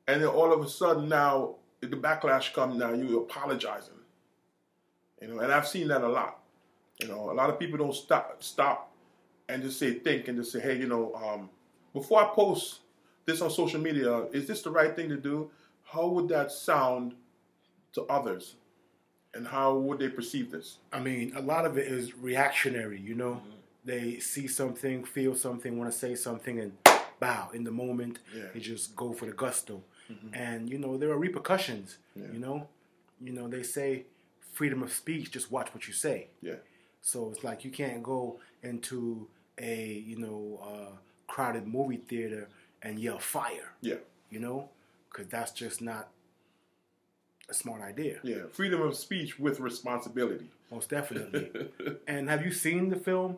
and 0.08 0.22
then 0.22 0.30
all 0.30 0.52
of 0.54 0.64
a 0.66 0.70
sudden 0.70 1.10
now 1.10 1.56
the 1.82 1.88
backlash 1.88 2.54
comes. 2.54 2.78
Now 2.78 2.94
you're 2.94 3.22
apologizing, 3.22 3.96
you 5.22 5.28
know, 5.28 5.40
and 5.40 5.52
I've 5.52 5.68
seen 5.68 5.88
that 5.90 6.02
a 6.02 6.08
lot. 6.08 6.40
You 7.02 7.08
know, 7.08 7.32
a 7.32 7.34
lot 7.34 7.50
of 7.50 7.60
people 7.60 7.78
don't 7.78 7.96
stop 7.96 8.42
stop 8.44 8.92
and 9.50 9.62
just 9.64 9.80
say 9.80 9.94
think 9.94 10.28
and 10.28 10.38
just 10.38 10.52
say, 10.52 10.60
hey, 10.60 10.78
you 10.78 10.88
know, 10.88 11.14
um, 11.16 11.50
before 11.94 12.22
I 12.22 12.34
post 12.34 12.80
this 13.26 13.42
on 13.42 13.50
social 13.50 13.80
media, 13.80 14.24
is 14.32 14.48
this 14.48 14.62
the 14.62 14.70
right 14.70 14.96
thing 14.96 15.10
to 15.10 15.18
do? 15.18 15.50
How 15.84 16.08
would 16.08 16.28
that 16.30 16.52
sound 16.52 17.14
to 17.94 18.04
others? 18.04 18.56
And 19.36 19.48
how 19.48 19.76
would 19.76 20.00
they 20.00 20.10
perceive 20.10 20.52
this? 20.52 20.78
I 20.92 21.00
mean, 21.00 21.34
a 21.36 21.42
lot 21.42 21.66
of 21.66 21.78
it 21.78 21.88
is 21.88 22.16
reactionary. 22.16 23.00
You 23.00 23.16
know, 23.16 23.42
they 23.84 24.20
see 24.20 24.48
something, 24.48 25.04
feel 25.04 25.36
something, 25.36 25.78
want 25.78 25.92
to 25.92 25.98
say 25.98 26.16
something, 26.16 26.60
and 26.60 26.83
bow 27.26 27.44
in 27.58 27.64
the 27.64 27.72
moment. 27.72 28.16
Yeah. 28.38 28.44
They 28.54 28.60
just 28.60 28.96
go 28.96 29.08
for 29.14 29.26
the 29.26 29.34
gusto, 29.46 29.76
and 30.34 30.70
you 30.72 30.78
know 30.84 30.92
there 31.00 31.12
are 31.16 31.18
repercussions. 31.28 31.98
Yeah. 32.16 32.32
You 32.34 32.40
know, 32.46 32.58
you 33.26 33.34
know 33.38 33.48
they 33.56 33.64
say 33.78 33.90
freedom 34.58 34.84
of 34.84 34.92
speech. 35.02 35.26
Just 35.38 35.48
watch 35.52 35.70
what 35.74 35.84
you 35.88 35.94
say. 35.94 36.18
Yeah, 36.42 36.60
So 37.02 37.18
it's 37.32 37.44
like 37.44 37.60
you 37.66 37.72
can't 37.82 38.02
go 38.14 38.40
into 38.70 39.28
a 39.76 39.78
you 40.12 40.18
know 40.26 40.42
uh, 40.70 40.92
crowded 41.34 41.66
movie 41.68 42.02
theater 42.12 42.44
and 42.86 43.00
yell 43.00 43.20
fire. 43.20 43.70
yeah, 43.90 44.02
You 44.34 44.40
know, 44.46 44.70
because 45.10 45.28
that's 45.36 45.52
just 45.64 45.82
not 45.82 46.06
a 47.50 47.54
smart 47.54 47.82
idea. 47.82 48.16
yeah. 48.24 48.44
Freedom 48.52 48.82
of 48.82 48.96
speech 48.96 49.40
with 49.40 49.60
responsibility. 49.60 50.50
Most 50.72 50.90
definitely. 50.90 51.46
and 52.08 52.30
have 52.30 52.42
you 52.46 52.52
seen 52.52 52.90
the 52.90 52.96
film 53.10 53.38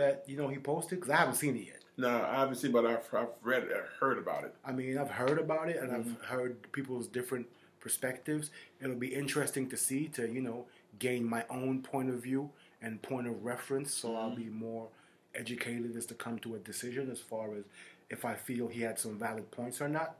that 0.00 0.24
you 0.30 0.36
know 0.36 0.48
he 0.54 0.58
posted? 0.58 0.96
Because 1.00 1.12
I 1.16 1.16
haven't 1.22 1.36
seen 1.44 1.56
it 1.56 1.66
yet. 1.72 1.80
No, 1.96 2.52
seen, 2.54 2.72
but 2.72 2.84
I've, 2.84 3.08
I've 3.14 3.28
read, 3.42 3.64
I've 3.64 3.88
heard 4.00 4.18
about 4.18 4.44
it. 4.44 4.54
I 4.64 4.72
mean, 4.72 4.98
I've 4.98 5.10
heard 5.10 5.38
about 5.38 5.68
it 5.68 5.76
and 5.76 5.92
I've 5.92 6.20
heard 6.26 6.72
people's 6.72 7.06
different 7.06 7.46
perspectives. 7.80 8.50
It'll 8.80 8.96
be 8.96 9.14
interesting 9.14 9.68
to 9.70 9.76
see 9.76 10.08
to 10.08 10.26
you 10.30 10.40
know 10.40 10.66
gain 10.98 11.24
my 11.24 11.44
own 11.50 11.82
point 11.82 12.10
of 12.10 12.16
view 12.16 12.50
and 12.82 13.00
point 13.00 13.26
of 13.28 13.44
reference, 13.44 13.94
so 13.94 14.16
I'll 14.16 14.34
be 14.34 14.46
more 14.46 14.88
educated 15.34 15.96
as 15.96 16.06
to 16.06 16.14
come 16.14 16.38
to 16.40 16.56
a 16.56 16.58
decision 16.58 17.10
as 17.10 17.20
far 17.20 17.54
as 17.54 17.64
if 18.10 18.24
I 18.24 18.34
feel 18.34 18.68
he 18.68 18.82
had 18.82 18.98
some 18.98 19.18
valid 19.18 19.50
points 19.50 19.80
or 19.80 19.88
not. 19.88 20.16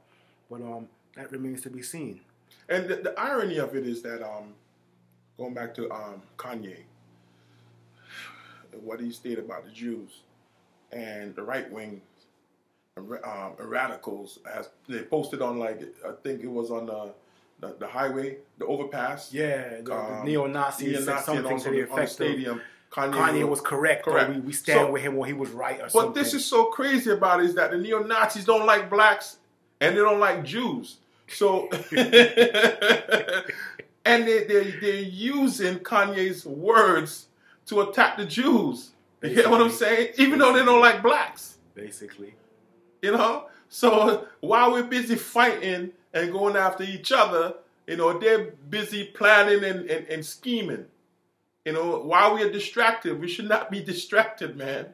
But 0.49 0.61
um, 0.61 0.87
that 1.15 1.31
remains 1.31 1.61
to 1.63 1.69
be 1.69 1.81
seen. 1.81 2.21
And 2.69 2.87
the, 2.87 2.95
the 2.97 3.19
irony 3.19 3.57
of 3.57 3.75
it 3.75 3.85
is 3.85 4.01
that, 4.03 4.23
um, 4.23 4.53
going 5.37 5.53
back 5.53 5.73
to 5.75 5.91
um, 5.91 6.21
Kanye, 6.37 6.79
what 8.81 8.99
he 8.99 9.11
stated 9.11 9.45
about 9.45 9.65
the 9.65 9.71
Jews 9.71 10.21
and 10.91 11.35
the 11.35 11.43
right 11.43 11.69
wing 11.71 12.01
um, 12.97 13.53
radicals, 13.59 14.39
as 14.51 14.69
they 14.87 15.01
posted 15.01 15.41
on 15.41 15.59
like 15.59 15.81
I 16.07 16.11
think 16.23 16.41
it 16.41 16.47
was 16.51 16.71
on 16.71 16.85
the 16.85 17.13
the, 17.59 17.75
the 17.79 17.87
highway, 17.87 18.37
the 18.57 18.65
overpass. 18.65 19.33
Yeah, 19.33 19.77
the, 19.77 19.83
the 19.83 19.95
Um, 19.95 20.25
neo 20.25 20.45
Nazis 20.47 21.05
said 21.05 21.19
something 21.21 21.57
to 21.59 21.63
the 21.65 21.69
the 21.71 21.79
effect 21.81 21.99
of 22.01 22.09
stadium. 22.09 22.61
Kanye, 22.91 23.13
Kanye 23.13 23.47
was 23.49 23.59
correct, 23.59 24.05
Correct. 24.05 24.29
we, 24.33 24.39
we 24.39 24.53
stand 24.53 24.79
So- 24.87 24.91
with 24.91 25.01
him 25.01 25.15
when 25.17 25.27
he 25.27 25.33
was 25.33 25.49
right 25.49 25.75
or 25.81 25.89
something. 25.89 25.91
But 25.93 26.01
something. 26.05 26.23
this 26.23 26.33
is 26.33 26.45
so 26.45 26.65
crazy 26.65 27.11
about 27.11 27.41
it 27.41 27.47
is 27.47 27.55
that 27.55 27.71
the 27.71 27.77
neo 27.77 28.01
Nazis 28.03 28.45
don't 28.45 28.65
like 28.65 28.89
blacks 28.89 29.37
and 29.81 29.97
they 29.97 30.01
don't 30.01 30.19
like 30.21 30.45
Jews. 30.45 30.97
So, 31.27 31.67
and 34.05 34.27
they, 34.27 34.43
they, 34.45 34.71
they're 34.79 34.95
using 35.01 35.79
Kanye's 35.79 36.45
words 36.45 37.27
to 37.67 37.81
attack 37.81 38.17
the 38.17 38.25
Jews. 38.25 38.91
You 39.29 39.35
get 39.35 39.49
what 39.49 39.61
I'm 39.61 39.71
saying? 39.71 40.13
Even 40.17 40.39
though 40.39 40.53
they 40.53 40.63
don't 40.65 40.81
like 40.81 41.01
blacks, 41.01 41.57
basically. 41.73 42.35
you 43.01 43.11
know? 43.11 43.47
So 43.69 44.27
while 44.41 44.71
we're 44.71 44.83
busy 44.83 45.15
fighting 45.15 45.91
and 46.13 46.31
going 46.31 46.55
after 46.55 46.83
each 46.83 47.11
other, 47.11 47.55
you 47.87 47.97
know, 47.97 48.17
they're 48.17 48.51
busy 48.69 49.05
planning 49.05 49.63
and, 49.63 49.89
and, 49.89 50.07
and 50.07 50.25
scheming. 50.25 50.85
You 51.65 51.73
know, 51.73 51.99
while 51.99 52.35
we 52.35 52.43
are 52.43 52.51
distracted, 52.51 53.19
we 53.19 53.27
should 53.27 53.49
not 53.49 53.71
be 53.71 53.81
distracted, 53.83 54.55
man. 54.55 54.87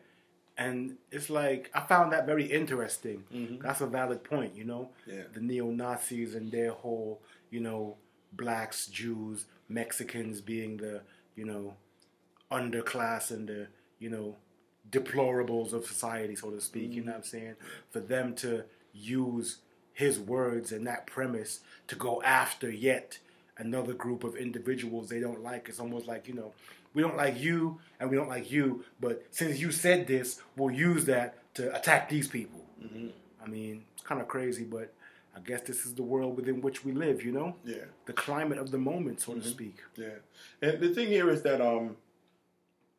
And 0.58 0.98
it's 1.12 1.30
like 1.30 1.70
I 1.74 1.82
found 1.82 2.12
that 2.14 2.26
very 2.26 2.46
interesting. 2.46 3.24
Mhm. 3.34 3.62
That's 3.62 3.82
a 3.82 3.88
valid 3.88 4.24
point, 4.24 4.56
you 4.56 4.64
know. 4.64 4.90
Yeah. 5.08 5.24
The 5.34 5.42
neo 5.42 5.72
Nazis 5.72 6.36
and 6.36 6.52
their 6.52 6.72
whole, 6.72 7.22
you 7.50 7.60
know, 7.60 7.98
blacks, 8.34 8.88
Jews, 8.88 9.46
Mexicans 9.70 10.40
being 10.42 10.78
the, 10.78 11.02
you 11.36 11.46
know, 11.46 11.76
underclass 12.52 13.32
and 13.32 13.48
the, 13.48 13.68
you 14.02 14.10
know, 14.10 14.36
deplorables 14.90 15.72
of 15.72 15.86
society, 15.86 16.36
so 16.36 16.50
to 16.50 16.60
speak. 16.60 16.92
You 16.92 17.04
know 17.04 17.12
mm. 17.12 17.16
what 17.16 17.18
I'm 17.18 17.24
saying? 17.24 17.56
For 17.92 18.02
them 18.02 18.36
to 18.36 18.66
use 18.94 19.60
his 19.94 20.20
words 20.20 20.72
and 20.72 20.86
that 20.88 21.06
premise 21.06 21.60
to 21.88 21.96
go 21.96 22.22
after 22.24 22.70
yet 22.70 23.20
another 23.58 23.94
group 23.94 24.24
of 24.24 24.36
individuals 24.36 25.08
they 25.08 25.20
don't 25.20 25.44
like. 25.44 25.70
It's 25.70 25.80
almost 25.80 26.08
like, 26.08 26.28
you 26.28 26.34
know, 26.34 26.54
we 26.94 27.02
don't 27.02 27.16
like 27.16 27.40
you 27.40 27.80
and 28.00 28.10
we 28.10 28.18
don't 28.18 28.28
like 28.28 28.52
you, 28.52 28.84
but 29.00 29.24
since 29.32 29.60
you 29.60 29.72
said 29.72 30.08
this, 30.08 30.42
we'll 30.58 30.76
use 30.76 31.06
that 31.06 31.54
to 31.54 31.74
attack 31.76 32.10
these 32.10 32.28
people. 32.28 32.62
Mm-hmm. 32.84 33.08
I 33.44 33.48
mean, 33.48 33.84
it's 33.94 34.04
kind 34.04 34.20
of 34.20 34.28
crazy, 34.28 34.64
but 34.64 34.94
I 35.36 35.40
guess 35.40 35.62
this 35.62 35.86
is 35.86 35.94
the 35.94 36.04
world 36.04 36.36
within 36.36 36.62
which 36.62 36.84
we 36.84 36.92
live, 36.92 37.24
you 37.24 37.32
know? 37.32 37.56
Yeah. 37.64 37.86
The 38.06 38.14
climate 38.14 38.58
of 38.58 38.72
the 38.72 38.78
moment, 38.78 39.22
so 39.22 39.34
to 39.34 39.40
mm-hmm. 39.40 39.50
speak. 39.50 39.78
Yeah, 39.96 40.20
and 40.62 40.80
the 40.80 40.94
thing 40.94 41.08
here 41.08 41.30
is 41.30 41.42
that 41.44 41.62
um, 41.62 41.96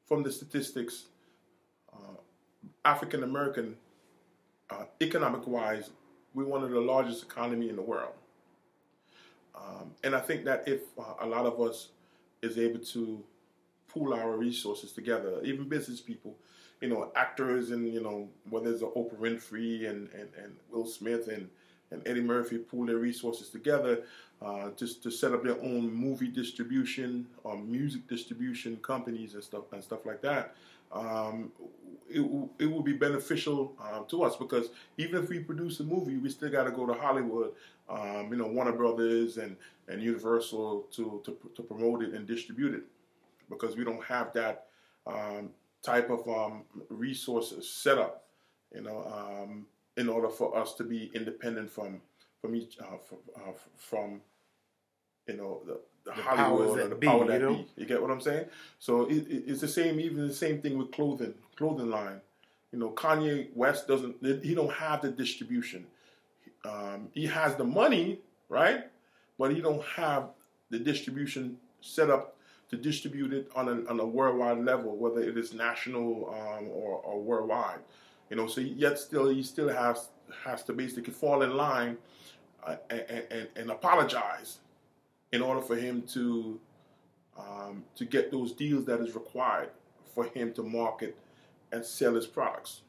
from 0.07 0.23
the 0.23 0.33
statistics, 0.33 1.07
uh, 1.93 2.17
African 2.85 3.23
American, 3.23 3.77
uh, 4.71 4.85
economic 5.01 5.47
wise, 5.47 5.91
we're 6.35 6.47
one 6.47 6.63
of 6.63 6.71
the 6.71 6.81
largest 6.81 7.23
economy 7.23 7.69
in 7.69 7.77
the 7.77 7.83
world, 7.83 8.15
um, 9.55 9.93
and 10.03 10.15
I 10.15 10.21
think 10.21 10.45
that 10.45 10.67
if 10.67 10.81
uh, 10.99 11.15
a 11.21 11.27
lot 11.27 11.47
of 11.47 11.61
us 11.61 11.89
is 12.43 12.59
able 12.59 12.81
to 12.81 13.23
pool 13.93 14.15
our 14.15 14.37
resources 14.37 14.93
together. 14.93 15.41
Even 15.45 15.69
business 15.69 16.01
people, 16.01 16.37
you 16.81 16.89
know, 16.89 17.11
actors 17.15 17.71
and 17.71 17.93
you 17.93 18.03
know 18.03 18.29
whether 18.51 18.71
it's 18.71 18.83
Oprah 18.83 19.17
Winfrey 19.19 19.89
and, 19.89 20.09
and, 20.13 20.29
and 20.43 20.57
Will 20.71 20.87
Smith 20.87 21.29
and 21.29 21.49
and 21.93 22.03
Eddie 22.07 22.23
Murphy 22.23 22.59
pool 22.59 22.87
their 22.87 22.97
resources 22.97 23.49
together 23.49 24.03
uh, 24.45 24.71
just 24.77 25.03
to 25.03 25.11
set 25.11 25.33
up 25.33 25.45
their 25.45 25.61
own 25.63 25.93
movie 25.93 26.29
distribution 26.29 27.27
or 27.45 27.57
music 27.57 28.09
distribution 28.09 28.77
companies 28.79 29.35
and 29.35 29.45
stuff 29.45 29.73
and 29.73 29.83
stuff 29.83 30.05
like 30.05 30.21
that. 30.23 30.55
Um, 30.93 31.53
it, 32.11 32.21
it 32.59 32.67
will 32.67 32.83
be 32.83 32.93
beneficial 32.93 33.75
uh, 33.83 34.01
to 34.01 34.25
us 34.25 34.37
because 34.37 34.69
even 34.99 35.23
if 35.23 35.31
we 35.31 35.39
produce 35.39 35.81
a 35.81 35.85
movie, 35.85 36.17
we 36.19 36.29
still 36.29 36.51
got 36.51 36.65
to 36.65 36.71
go 36.71 36.87
to 36.87 36.93
Hollywood, 36.93 37.53
um, 37.89 38.29
you 38.31 38.37
know, 38.37 38.47
Warner 38.47 38.73
Brothers 38.73 39.39
and, 39.39 39.57
and 39.89 40.03
Universal 40.03 40.87
to, 40.93 41.23
to, 41.25 41.37
to 41.55 41.63
promote 41.63 42.03
it 42.03 42.13
and 42.13 42.27
distribute 42.27 42.75
it 42.75 42.83
because 43.49 43.77
we 43.77 43.85
don't 43.85 44.05
have 44.05 44.33
that 44.35 44.67
um, 45.07 45.51
type 45.83 46.11
of 46.11 46.29
um, 46.29 46.65
resources 46.91 47.69
set 47.69 47.99
up, 47.99 48.25
you 48.75 48.83
know, 48.83 49.05
um, 49.07 49.67
in 49.97 50.09
order 50.09 50.29
for 50.29 50.57
us 50.57 50.75
to 50.75 50.85
be 50.85 51.11
independent 51.15 51.71
from 51.71 52.01
from 52.41 52.57
each 52.57 52.79
uh, 52.81 52.97
from, 53.09 53.19
uh, 53.37 53.53
from 53.77 54.21
you 55.29 55.37
know 55.37 55.61
the, 55.67 55.81
the, 56.05 56.17
the 56.17 56.23
Hollywood 56.23 56.79
or 56.79 56.89
the 56.89 56.95
be, 56.95 57.07
power 57.07 57.27
that 57.27 57.41
you 57.41 57.47
know? 57.47 57.55
be. 57.55 57.67
You 57.77 57.87
get 57.87 58.03
what 58.03 58.11
I'm 58.11 58.21
saying? 58.21 58.47
So 58.79 59.07
it, 59.07 59.27
it, 59.29 59.45
it's 59.47 59.61
the 59.61 59.69
same. 59.69 60.01
Even 60.01 60.27
the 60.27 60.35
same 60.35 60.61
thing 60.61 60.79
with 60.79 60.91
clothing, 60.93 61.35
clothing 61.57 61.91
line. 61.91 62.21
You 62.73 62.79
know, 62.79 62.91
Kanye 62.91 63.55
West 63.55 63.87
doesn't. 63.87 64.17
He 64.43 64.55
don't 64.55 64.73
have 64.73 65.03
the 65.03 65.11
distribution. 65.11 65.87
Um, 66.65 67.09
he 67.13 67.27
has 67.27 67.57
the 67.57 67.65
money, 67.65 68.21
right? 68.49 68.85
But 69.39 69.53
he 69.55 69.61
don't 69.61 69.85
have 69.85 70.31
the 70.71 70.79
distribution 70.79 71.59
set 71.81 72.09
up 72.09 72.37
to 72.71 72.77
distribute 72.77 73.33
it 73.33 73.51
on 73.55 73.69
a, 73.69 73.91
on 73.91 74.01
a 74.01 74.07
worldwide 74.07 74.65
level, 74.65 74.97
whether 74.97 75.21
it 75.21 75.37
is 75.37 75.53
national 75.53 76.31
um, 76.31 76.69
or, 76.69 76.97
or 77.05 77.21
worldwide. 77.21 77.81
You 78.33 78.39
know, 78.39 78.47
so 78.47 78.63
yet 78.63 78.99
still 78.99 79.29
he 79.29 79.43
still 79.43 79.69
has 79.69 80.09
has 80.43 80.63
to 80.63 80.73
basically 80.73 81.13
fall 81.13 81.43
in 81.43 81.55
line 81.55 81.99
uh, 82.67 82.77
and, 82.89 83.25
and, 83.31 83.49
and, 83.55 83.71
apologize 83.71 84.61
in 85.33 85.43
order 85.43 85.61
for 85.61 85.77
him 85.77 86.01
to 86.15 86.59
um, 87.37 87.85
to 87.95 88.07
get 88.07 88.31
those 88.31 88.53
deals 88.53 88.87
that 88.87 89.01
is 89.01 89.15
required 89.15 89.69
for 90.15 90.25
him 90.25 90.51
to 90.55 90.63
market 90.63 91.15
and 91.73 91.85
sell 91.85 92.15
his 92.15 92.27
products. 92.27 92.81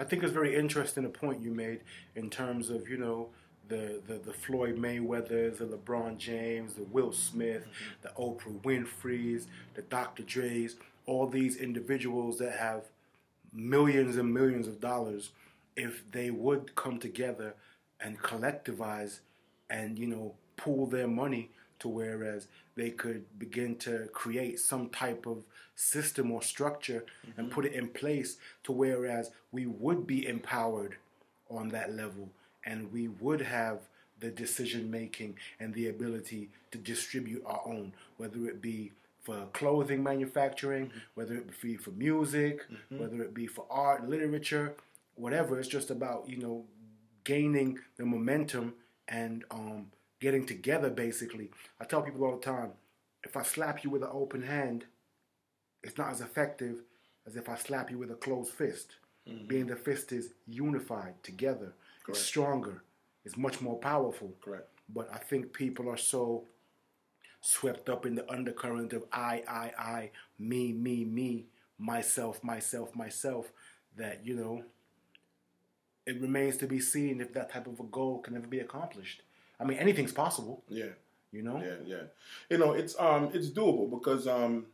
I 0.00 0.04
think 0.04 0.24
it's 0.24 0.32
very 0.32 0.56
interesting 0.56 1.04
the 1.04 1.10
point 1.10 1.40
you 1.40 1.52
made 1.52 1.82
in 2.16 2.28
terms 2.28 2.68
of 2.68 2.88
you 2.88 2.96
know 2.96 3.28
the, 3.68 4.02
the, 4.08 4.14
the 4.14 4.32
Floyd 4.32 4.78
Mayweathers, 4.78 5.58
the 5.58 5.66
LeBron 5.66 6.18
James, 6.18 6.74
the 6.74 6.82
Will 6.82 7.12
Smith, 7.12 7.62
mm-hmm. 7.62 8.02
the 8.02 8.08
Oprah 8.20 8.60
Winfrey's, 8.62 9.46
the 9.74 9.82
Dr. 9.82 10.24
Dre's, 10.24 10.74
all 11.06 11.28
these 11.28 11.56
individuals 11.56 12.38
that 12.38 12.54
have 12.58 12.86
millions 13.52 14.16
and 14.16 14.32
millions 14.32 14.66
of 14.66 14.80
dollars 14.80 15.30
if 15.76 16.10
they 16.10 16.30
would 16.30 16.74
come 16.74 16.98
together 16.98 17.54
and 18.00 18.18
collectivize 18.20 19.20
and 19.70 19.98
you 19.98 20.06
know 20.06 20.34
pool 20.56 20.86
their 20.86 21.08
money 21.08 21.50
to 21.78 21.88
whereas 21.88 22.46
they 22.76 22.90
could 22.90 23.24
begin 23.38 23.76
to 23.76 24.08
create 24.12 24.58
some 24.58 24.88
type 24.90 25.26
of 25.26 25.44
system 25.74 26.30
or 26.30 26.42
structure 26.42 27.04
mm-hmm. 27.26 27.40
and 27.40 27.50
put 27.50 27.64
it 27.64 27.72
in 27.72 27.88
place 27.88 28.36
to 28.62 28.72
whereas 28.72 29.30
we 29.50 29.66
would 29.66 30.06
be 30.06 30.26
empowered 30.26 30.96
on 31.50 31.68
that 31.68 31.94
level 31.94 32.28
and 32.64 32.92
we 32.92 33.08
would 33.08 33.40
have 33.40 33.80
the 34.20 34.30
decision 34.30 34.90
making 34.90 35.36
and 35.58 35.74
the 35.74 35.88
ability 35.88 36.48
to 36.70 36.78
distribute 36.78 37.42
our 37.44 37.62
own 37.66 37.92
whether 38.16 38.46
it 38.46 38.62
be 38.62 38.92
for 39.22 39.46
clothing 39.52 40.02
manufacturing, 40.02 40.86
mm-hmm. 40.86 40.98
whether 41.14 41.34
it 41.34 41.60
be 41.60 41.76
for 41.76 41.90
music, 41.90 42.62
mm-hmm. 42.70 42.98
whether 42.98 43.22
it 43.22 43.32
be 43.32 43.46
for 43.46 43.64
art, 43.70 44.08
literature, 44.08 44.74
whatever. 45.14 45.58
It's 45.58 45.68
just 45.68 45.90
about 45.90 46.28
you 46.28 46.38
know 46.38 46.64
gaining 47.24 47.78
the 47.96 48.04
momentum 48.04 48.74
and 49.08 49.44
um, 49.50 49.86
getting 50.20 50.44
together. 50.44 50.90
Basically, 50.90 51.50
I 51.80 51.84
tell 51.84 52.02
people 52.02 52.24
all 52.24 52.36
the 52.36 52.42
time: 52.42 52.72
if 53.22 53.36
I 53.36 53.42
slap 53.42 53.84
you 53.84 53.90
with 53.90 54.02
an 54.02 54.10
open 54.12 54.42
hand, 54.42 54.84
it's 55.82 55.96
not 55.96 56.10
as 56.10 56.20
effective 56.20 56.82
as 57.26 57.36
if 57.36 57.48
I 57.48 57.54
slap 57.54 57.90
you 57.90 57.98
with 57.98 58.10
a 58.10 58.16
closed 58.16 58.52
fist. 58.52 58.96
Mm-hmm. 59.28 59.46
Being 59.46 59.66
the 59.66 59.76
fist 59.76 60.10
is 60.10 60.30
unified 60.48 61.22
together, 61.22 61.74
Correct. 62.02 62.08
it's 62.08 62.22
stronger, 62.22 62.82
it's 63.24 63.36
much 63.36 63.60
more 63.60 63.78
powerful. 63.78 64.32
Correct. 64.40 64.68
But 64.92 65.08
I 65.14 65.18
think 65.18 65.52
people 65.52 65.88
are 65.88 65.96
so 65.96 66.44
swept 67.42 67.90
up 67.90 68.06
in 68.06 68.14
the 68.14 68.30
undercurrent 68.32 68.94
of 68.94 69.04
I, 69.12 69.42
I, 69.46 69.72
I, 69.78 70.10
me, 70.38 70.72
me, 70.72 71.04
me, 71.04 71.44
myself, 71.78 72.42
myself, 72.42 72.96
myself, 72.96 73.52
that, 73.96 74.24
you 74.24 74.34
know, 74.34 74.64
it 76.06 76.20
remains 76.20 76.56
to 76.58 76.66
be 76.66 76.80
seen 76.80 77.20
if 77.20 77.34
that 77.34 77.52
type 77.52 77.66
of 77.66 77.78
a 77.78 77.84
goal 77.84 78.20
can 78.20 78.36
ever 78.36 78.46
be 78.46 78.60
accomplished. 78.60 79.22
I 79.60 79.64
mean, 79.64 79.78
anything's 79.78 80.12
possible. 80.12 80.62
Yeah. 80.68 80.86
You 81.30 81.42
know? 81.42 81.62
Yeah, 81.62 81.76
yeah. 81.84 82.02
You 82.48 82.58
know, 82.58 82.72
it's 82.72 82.98
um 82.98 83.30
it's 83.32 83.48
doable 83.48 83.90
because 83.90 84.26
um 84.26 84.66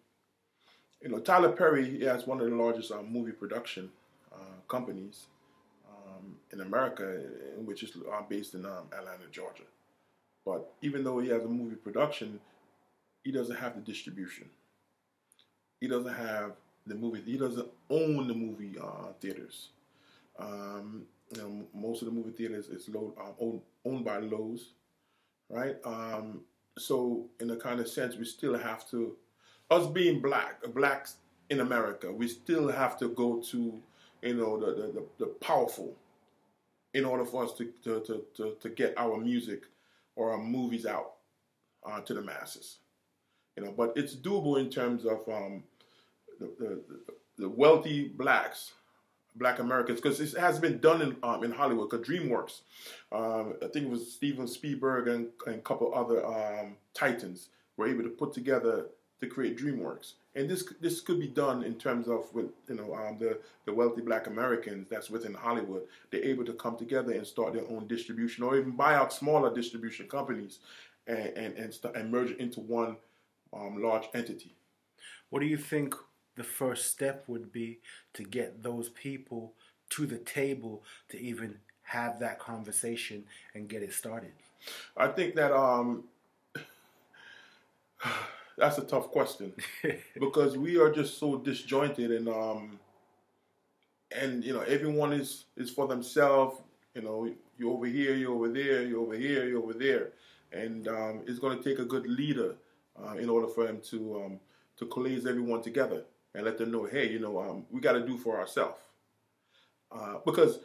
you 1.03 1.09
know, 1.09 1.21
Tyler 1.21 1.53
Perry 1.53 2.05
has 2.05 2.27
one 2.27 2.41
of 2.41 2.51
the 2.51 2.57
largest 2.57 2.91
um, 2.91 3.13
movie 3.13 3.33
production 3.33 3.91
uh, 4.33 4.61
companies 4.67 5.27
um, 5.89 6.37
in 6.53 6.61
America, 6.61 7.23
which 7.65 7.83
is 7.83 7.93
uh, 7.97 8.23
based 8.29 8.55
in 8.55 8.65
um, 8.67 8.89
Atlanta, 8.93 9.25
Georgia. 9.31 9.63
But 10.45 10.73
even 10.83 11.05
though 11.05 11.21
he 11.21 11.29
has 11.29 11.45
a 11.45 11.49
movie 11.49 11.77
production, 11.77 12.41
he 13.29 13.33
doesn't 13.33 13.57
have 13.57 13.75
the 13.75 13.83
distribution. 13.83 14.49
He 15.83 15.87
doesn't 15.87 16.15
have 16.15 16.53
the 16.87 16.95
movie. 16.95 17.21
He 17.27 17.37
doesn't 17.37 17.69
own 17.91 18.27
the 18.27 18.33
movie 18.33 18.79
uh, 18.83 19.13
theaters. 19.21 19.69
Um, 20.39 21.03
you 21.37 21.43
know, 21.43 21.67
most 21.75 22.01
of 22.01 22.07
the 22.07 22.15
movie 22.15 22.31
theaters 22.31 22.69
is 22.69 22.89
low, 22.89 23.13
uh, 23.21 23.33
owned, 23.39 23.61
owned 23.85 24.03
by 24.07 24.21
Loews, 24.23 24.69
right? 25.51 25.77
Um, 25.85 26.41
so, 26.79 27.27
in 27.39 27.51
a 27.51 27.57
kind 27.57 27.81
of 27.81 27.89
sense, 27.89 28.17
we 28.17 28.25
still 28.25 28.57
have 28.57 28.89
to, 28.93 29.15
us 29.71 29.87
being 29.89 30.23
black, 30.23 30.63
blacks 30.73 31.17
in 31.51 31.61
America, 31.61 32.11
we 32.11 32.29
still 32.29 32.69
have 32.69 32.99
to 33.01 33.09
go 33.11 33.43
to, 33.51 33.79
you 34.23 34.35
know, 34.35 34.59
the 34.59 34.73
the, 34.73 34.93
the, 34.93 35.05
the 35.19 35.27
powerful, 35.27 35.95
in 36.95 37.05
order 37.05 37.27
for 37.27 37.45
us 37.45 37.53
to, 37.59 37.71
to 37.85 38.01
to, 38.07 38.25
to 38.39 38.57
to 38.59 38.69
get 38.71 38.95
our 38.97 39.19
music 39.19 39.65
or 40.17 40.33
our 40.33 40.39
movies 40.39 40.87
out 40.87 41.17
uh, 41.85 42.01
to 42.01 42.15
the 42.15 42.23
masses 42.23 42.79
you 43.59 43.65
know. 43.65 43.73
But 43.77 43.93
it's 43.97 44.15
doable 44.15 44.61
in 44.61 44.71
terms 44.71 45.05
of 45.05 45.29
um, 45.29 45.65
the, 46.39 46.49
the, 46.59 46.81
the, 47.37 47.49
wealthy 47.49 48.09
blacks, 48.09 48.73
Black 49.35 49.59
Americans, 49.59 50.01
because 50.01 50.21
it 50.21 50.39
has 50.39 50.61
been 50.61 50.79
done 50.79 51.03
in 51.03 51.17
um, 51.25 51.43
in 51.43 51.51
Hollywood. 51.51 51.91
Because 51.91 52.07
DreamWorks, 52.07 52.61
um, 53.11 53.55
I 53.63 53.67
think 53.67 53.87
it 53.87 53.91
was 53.91 54.13
Steven 54.13 54.47
Spielberg 54.47 55.09
and, 55.09 55.29
and 55.47 55.57
a 55.57 55.63
couple 55.63 55.93
other 55.93 56.25
um, 56.25 56.77
titans 56.95 57.49
were 57.77 57.89
able 57.89 58.05
to 58.05 58.11
put 58.11 58.33
together 58.33 58.87
to 59.21 59.27
create 59.27 59.59
DreamWorks. 59.59 60.13
And 60.37 60.49
this 60.49 60.63
this 60.81 61.01
could 61.01 61.19
be 61.19 61.27
done 61.27 61.65
in 61.65 61.75
terms 61.75 62.07
of 62.07 62.33
with 62.33 62.51
you 62.69 62.77
know 62.77 62.95
um, 62.95 63.19
the 63.19 63.41
the 63.65 63.73
wealthy 63.73 64.03
Black 64.03 64.29
Americans 64.29 64.87
that's 64.89 65.11
within 65.11 65.35
Hollywood. 65.35 65.83
They're 66.13 66.25
able 66.25 66.45
to 66.45 66.53
come 66.53 66.77
together 66.77 67.13
and 67.13 67.27
start 67.27 67.55
their 67.55 67.69
own 67.69 67.89
distribution, 67.89 68.45
or 68.45 68.57
even 68.57 68.71
buy 68.71 68.95
out 68.95 69.13
smaller 69.13 69.53
distribution 69.53 70.07
companies, 70.07 70.61
and 71.09 71.37
and 71.37 71.57
and, 71.57 71.75
st- 71.75 71.97
and 71.97 72.13
merge 72.13 72.31
into 72.33 72.61
one 72.61 72.97
um, 73.53 73.83
large 73.83 74.09
entity. 74.15 74.55
What 75.31 75.41
do 75.41 75.47
you 75.47 75.57
think 75.57 75.95
the 76.37 76.45
first 76.45 76.91
step 76.91 77.25
would 77.27 77.53
be 77.53 77.81
to 78.15 78.23
get 78.23 78.63
those 78.63 78.89
people 78.91 79.53
to 79.91 80.07
the 80.07 80.19
table 80.19 80.85
to 81.11 81.21
even 81.21 81.57
have 81.83 82.21
that 82.21 82.39
conversation 82.39 83.25
and 83.55 83.69
get 83.69 83.83
it 83.83 83.93
started? 83.93 84.33
I 84.97 85.09
think 85.09 85.35
that 85.35 85.53
um, 85.53 86.05
that's 88.57 88.79
a 88.79 88.85
tough 88.85 89.09
question 89.11 89.53
because 90.21 90.57
we 90.57 90.79
are 90.79 90.91
just 90.91 91.19
so 91.19 91.39
disjointed 91.39 92.11
and 92.11 92.29
um, 92.29 92.79
and 94.19 94.45
you 94.45 94.53
know 94.53 94.61
everyone 94.61 95.13
is 95.13 95.45
is 95.57 95.71
for 95.71 95.87
themselves. 95.87 96.61
You 96.95 97.03
know, 97.03 97.33
you're 97.59 97.71
over 97.71 97.87
here, 97.87 98.15
you're 98.15 98.33
over 98.33 98.49
there, 98.49 98.83
you're 98.83 99.01
over 99.01 99.15
here, 99.15 99.47
you're 99.47 99.63
over 99.63 99.75
there, 99.75 100.09
and 100.53 100.89
um, 100.89 101.23
it's 101.27 101.39
going 101.39 101.57
to 101.57 101.63
take 101.63 101.79
a 101.79 101.85
good 101.85 102.07
leader 102.07 102.57
uh, 103.07 103.17
in 103.17 103.29
order 103.29 103.47
for 103.47 103.67
him 103.67 103.81
to 103.91 104.23
um, 104.25 104.41
to 104.77 104.87
coalesce 104.87 105.27
everyone 105.27 105.63
together 105.63 106.05
and 106.35 106.45
let 106.45 106.59
them 106.59 106.71
know, 106.71 106.85
hey, 106.85 107.11
you 107.11 107.19
know, 107.19 107.41
um, 107.41 107.67
we 107.71 107.81
got 107.81 107.93
to 107.93 108.07
do 108.07 108.17
for 108.17 108.39
ourselves. 108.39 108.79
Uh, 109.91 110.17
because 110.25 110.61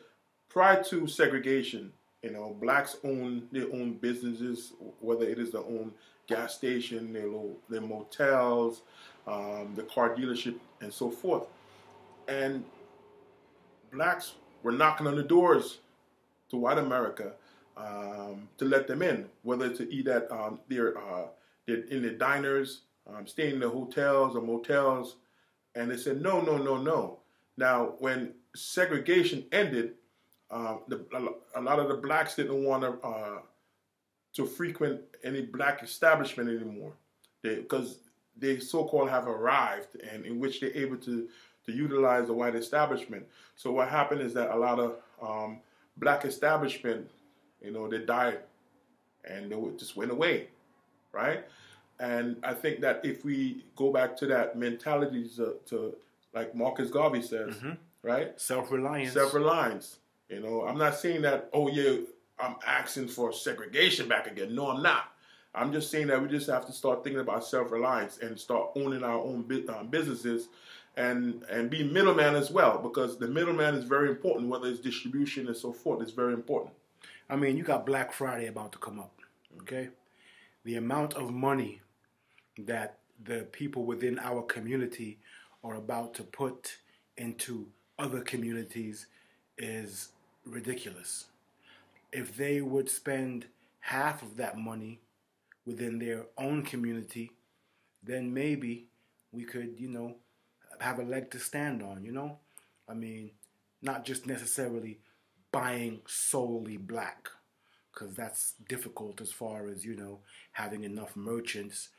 prior 0.49 0.83
to 0.83 1.07
segregation, 1.07 1.91
you 2.21 2.31
know, 2.31 2.55
blacks 2.61 2.97
own 3.03 3.47
their 3.51 3.67
own 3.73 3.93
businesses, 3.93 4.73
whether 4.99 5.25
it 5.25 5.39
is 5.39 5.51
their 5.51 5.61
own 5.61 5.91
gas 6.27 6.53
station, 6.53 7.11
their, 7.11 7.29
their 7.69 7.81
motels, 7.81 8.81
um, 9.27 9.73
the 9.75 9.83
car 9.83 10.15
dealership, 10.15 10.55
and 10.81 10.93
so 10.93 11.09
forth. 11.09 11.43
And 12.27 12.63
blacks 13.91 14.33
were 14.61 14.71
knocking 14.71 15.07
on 15.07 15.15
the 15.15 15.23
doors 15.23 15.79
to 16.49 16.57
white 16.57 16.77
America 16.77 17.33
um, 17.75 18.47
to 18.57 18.65
let 18.65 18.87
them 18.87 19.01
in, 19.01 19.25
whether 19.41 19.69
to 19.69 19.91
eat 19.93 20.07
at 20.07 20.31
um, 20.31 20.59
their 20.69 20.97
uh, 20.97 21.25
in 21.67 22.01
the 22.01 22.11
diners 22.11 22.81
um, 23.07 23.27
staying 23.27 23.55
in 23.55 23.59
the 23.59 23.69
hotels 23.69 24.35
or 24.35 24.41
motels, 24.41 25.17
and 25.75 25.89
they 25.89 25.97
said 25.97 26.21
no, 26.21 26.41
no, 26.41 26.57
no, 26.57 26.77
no. 26.77 27.19
Now, 27.57 27.93
when 27.99 28.33
segregation 28.55 29.45
ended, 29.51 29.93
uh, 30.51 30.77
the, 30.87 31.05
a 31.55 31.61
lot 31.61 31.79
of 31.79 31.87
the 31.87 31.95
blacks 31.95 32.35
didn't 32.35 32.63
want 32.63 32.83
to 32.83 33.07
uh, 33.07 33.39
to 34.33 34.45
frequent 34.45 35.01
any 35.23 35.41
black 35.41 35.83
establishment 35.83 36.49
anymore, 36.49 36.93
because 37.41 37.99
they, 38.37 38.55
they 38.55 38.59
so-called 38.59 39.09
have 39.09 39.27
arrived, 39.27 39.95
and 40.11 40.25
in 40.25 40.39
which 40.39 40.59
they're 40.59 40.75
able 40.75 40.97
to 40.97 41.27
to 41.65 41.71
utilize 41.71 42.27
the 42.27 42.33
white 42.33 42.55
establishment. 42.55 43.25
So 43.55 43.71
what 43.71 43.87
happened 43.87 44.21
is 44.21 44.33
that 44.33 44.51
a 44.51 44.57
lot 44.57 44.79
of 44.79 44.95
um, 45.21 45.59
black 45.97 46.25
establishment, 46.25 47.09
you 47.61 47.71
know, 47.71 47.87
they 47.87 47.99
died, 47.99 48.39
and 49.23 49.51
they 49.51 49.57
just 49.77 49.95
went 49.95 50.11
away, 50.11 50.49
right? 51.13 51.45
And 51.99 52.37
I 52.43 52.53
think 52.53 52.81
that 52.81 53.01
if 53.03 53.23
we 53.23 53.63
go 53.75 53.91
back 53.91 54.17
to 54.17 54.25
that 54.27 54.57
mentality 54.57 55.29
to, 55.37 55.55
to 55.67 55.95
like 56.33 56.53
Marcus 56.55 56.89
Garvey 56.89 57.21
says, 57.21 57.55
mm-hmm. 57.55 57.73
right? 58.01 58.39
Self 58.39 58.71
reliance. 58.71 59.13
Self 59.13 59.33
reliance. 59.33 59.99
You 60.29 60.39
know, 60.39 60.63
I'm 60.63 60.77
not 60.77 60.95
saying 60.95 61.21
that, 61.21 61.49
oh, 61.53 61.69
yeah, 61.69 61.97
I'm 62.39 62.55
asking 62.65 63.09
for 63.09 63.31
segregation 63.31 64.07
back 64.07 64.27
again. 64.27 64.55
No, 64.55 64.69
I'm 64.69 64.81
not. 64.81 65.13
I'm 65.55 65.71
just 65.71 65.91
saying 65.91 66.07
that 66.07 66.21
we 66.21 66.27
just 66.27 66.49
have 66.49 66.65
to 66.65 66.71
start 66.71 67.03
thinking 67.03 67.21
about 67.21 67.45
self 67.45 67.71
reliance 67.71 68.17
and 68.17 68.37
start 68.37 68.71
owning 68.75 69.03
our 69.03 69.19
own 69.19 69.45
um, 69.69 69.87
businesses 69.87 70.49
and 70.95 71.43
and 71.49 71.69
be 71.69 71.83
middleman 71.83 72.35
as 72.35 72.51
well 72.51 72.77
because 72.77 73.17
the 73.17 73.27
middleman 73.27 73.75
is 73.75 73.83
very 73.83 74.09
important 74.09 74.49
whether 74.49 74.67
it's 74.67 74.79
distribution 74.79 75.47
and 75.47 75.57
so 75.57 75.71
forth 75.71 76.01
it's 76.01 76.11
very 76.11 76.33
important 76.33 76.71
i 77.29 77.35
mean 77.35 77.57
you 77.57 77.63
got 77.63 77.85
black 77.85 78.13
friday 78.13 78.45
about 78.45 78.71
to 78.71 78.77
come 78.77 78.99
up 78.99 79.11
okay 79.59 79.89
the 80.63 80.75
amount 80.75 81.13
of 81.13 81.31
money 81.31 81.81
that 82.57 82.99
the 83.23 83.47
people 83.51 83.85
within 83.85 84.19
our 84.19 84.41
community 84.43 85.19
are 85.63 85.75
about 85.75 86.13
to 86.15 86.23
put 86.23 86.77
into 87.17 87.67
other 87.99 88.21
communities 88.21 89.07
is 89.57 90.09
ridiculous. 90.45 91.25
If 92.11 92.35
they 92.35 92.61
would 92.61 92.89
spend 92.89 93.45
half 93.79 94.21
of 94.21 94.37
that 94.37 94.57
money 94.57 94.99
within 95.65 95.99
their 95.99 96.25
own 96.37 96.63
community, 96.63 97.31
then 98.03 98.33
maybe 98.33 98.85
we 99.31 99.43
could, 99.43 99.75
you 99.77 99.89
know, 99.89 100.15
have 100.79 100.99
a 100.99 101.03
leg 101.03 101.31
to 101.31 101.39
stand 101.39 101.81
on, 101.81 102.03
you 102.03 102.11
know? 102.11 102.37
I 102.87 102.93
mean, 102.93 103.31
not 103.81 104.05
just 104.05 104.27
necessarily 104.27 104.99
buying 105.51 106.01
solely 106.07 106.77
black, 106.77 107.29
because 107.93 108.15
that's 108.15 108.53
difficult 108.67 109.21
as 109.21 109.31
far 109.31 109.67
as, 109.67 109.85
you 109.85 109.95
know, 109.95 110.19
having 110.53 110.83
enough 110.83 111.15
merchants 111.15 111.89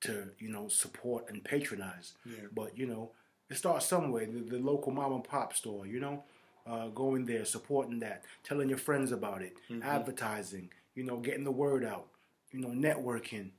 to 0.00 0.28
you 0.38 0.48
know 0.48 0.68
support 0.68 1.26
and 1.28 1.42
patronize. 1.44 2.12
Yeah. 2.24 2.46
But 2.54 2.76
you 2.76 2.86
know, 2.86 3.10
it 3.50 3.56
starts 3.56 3.86
somewhere. 3.86 4.26
The, 4.26 4.40
the, 4.40 4.58
local 4.58 4.92
mom 4.92 5.12
and 5.12 5.24
pop 5.24 5.54
store. 5.54 5.86
You 5.86 6.00
know, 6.00 6.24
uh, 6.66 6.88
going 6.88 7.26
there, 7.26 7.44
supporting 7.44 7.98
that, 8.00 8.24
telling 8.44 8.68
your 8.68 8.78
friends 8.78 9.12
about 9.12 9.42
it, 9.42 9.56
mm-hmm. 9.70 9.82
advertising. 9.82 10.70
You 10.94 11.04
know, 11.04 11.16
getting 11.18 11.44
the 11.44 11.52
word 11.52 11.84
out. 11.84 12.06
You 12.52 12.60
know, 12.60 12.68
networking, 12.68 13.50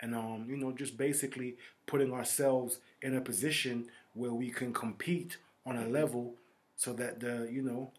and 0.00 0.14
um, 0.14 0.46
you 0.48 0.56
know, 0.56 0.72
just 0.72 0.96
basically 0.96 1.56
putting 1.86 2.12
ourselves 2.12 2.78
in 3.02 3.16
a 3.16 3.20
position 3.20 3.86
where 4.14 4.32
we 4.32 4.50
can 4.50 4.72
compete 4.72 5.36
on 5.64 5.76
a 5.76 5.86
level, 5.86 6.34
so 6.76 6.92
that 6.94 7.20
the 7.20 7.48
you 7.50 7.62
know, 7.62 7.92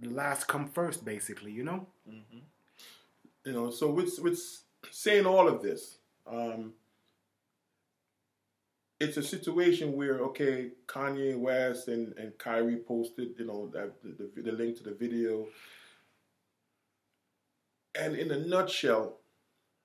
the 0.00 0.10
last 0.10 0.48
come 0.48 0.68
first. 0.68 1.04
Basically, 1.04 1.52
you 1.52 1.64
know. 1.64 1.86
Mm-hmm. 2.08 2.38
You 3.44 3.52
know, 3.52 3.70
so 3.70 3.90
with 3.90 4.18
with 4.20 4.40
saying 4.90 5.26
all 5.26 5.48
of 5.48 5.62
this. 5.62 5.98
Um, 6.26 6.72
it's 9.00 9.16
a 9.16 9.22
situation 9.22 9.92
where 9.92 10.20
okay, 10.20 10.70
Kanye 10.86 11.38
West 11.38 11.88
and, 11.88 12.16
and 12.16 12.36
Kyrie 12.38 12.76
posted, 12.76 13.30
you 13.38 13.46
know, 13.46 13.70
that 13.72 13.92
the, 14.02 14.30
the, 14.34 14.42
the 14.42 14.52
link 14.52 14.78
to 14.78 14.84
the 14.84 14.94
video. 14.94 15.46
And 17.96 18.16
in 18.16 18.30
a 18.30 18.38
nutshell, 18.38 19.18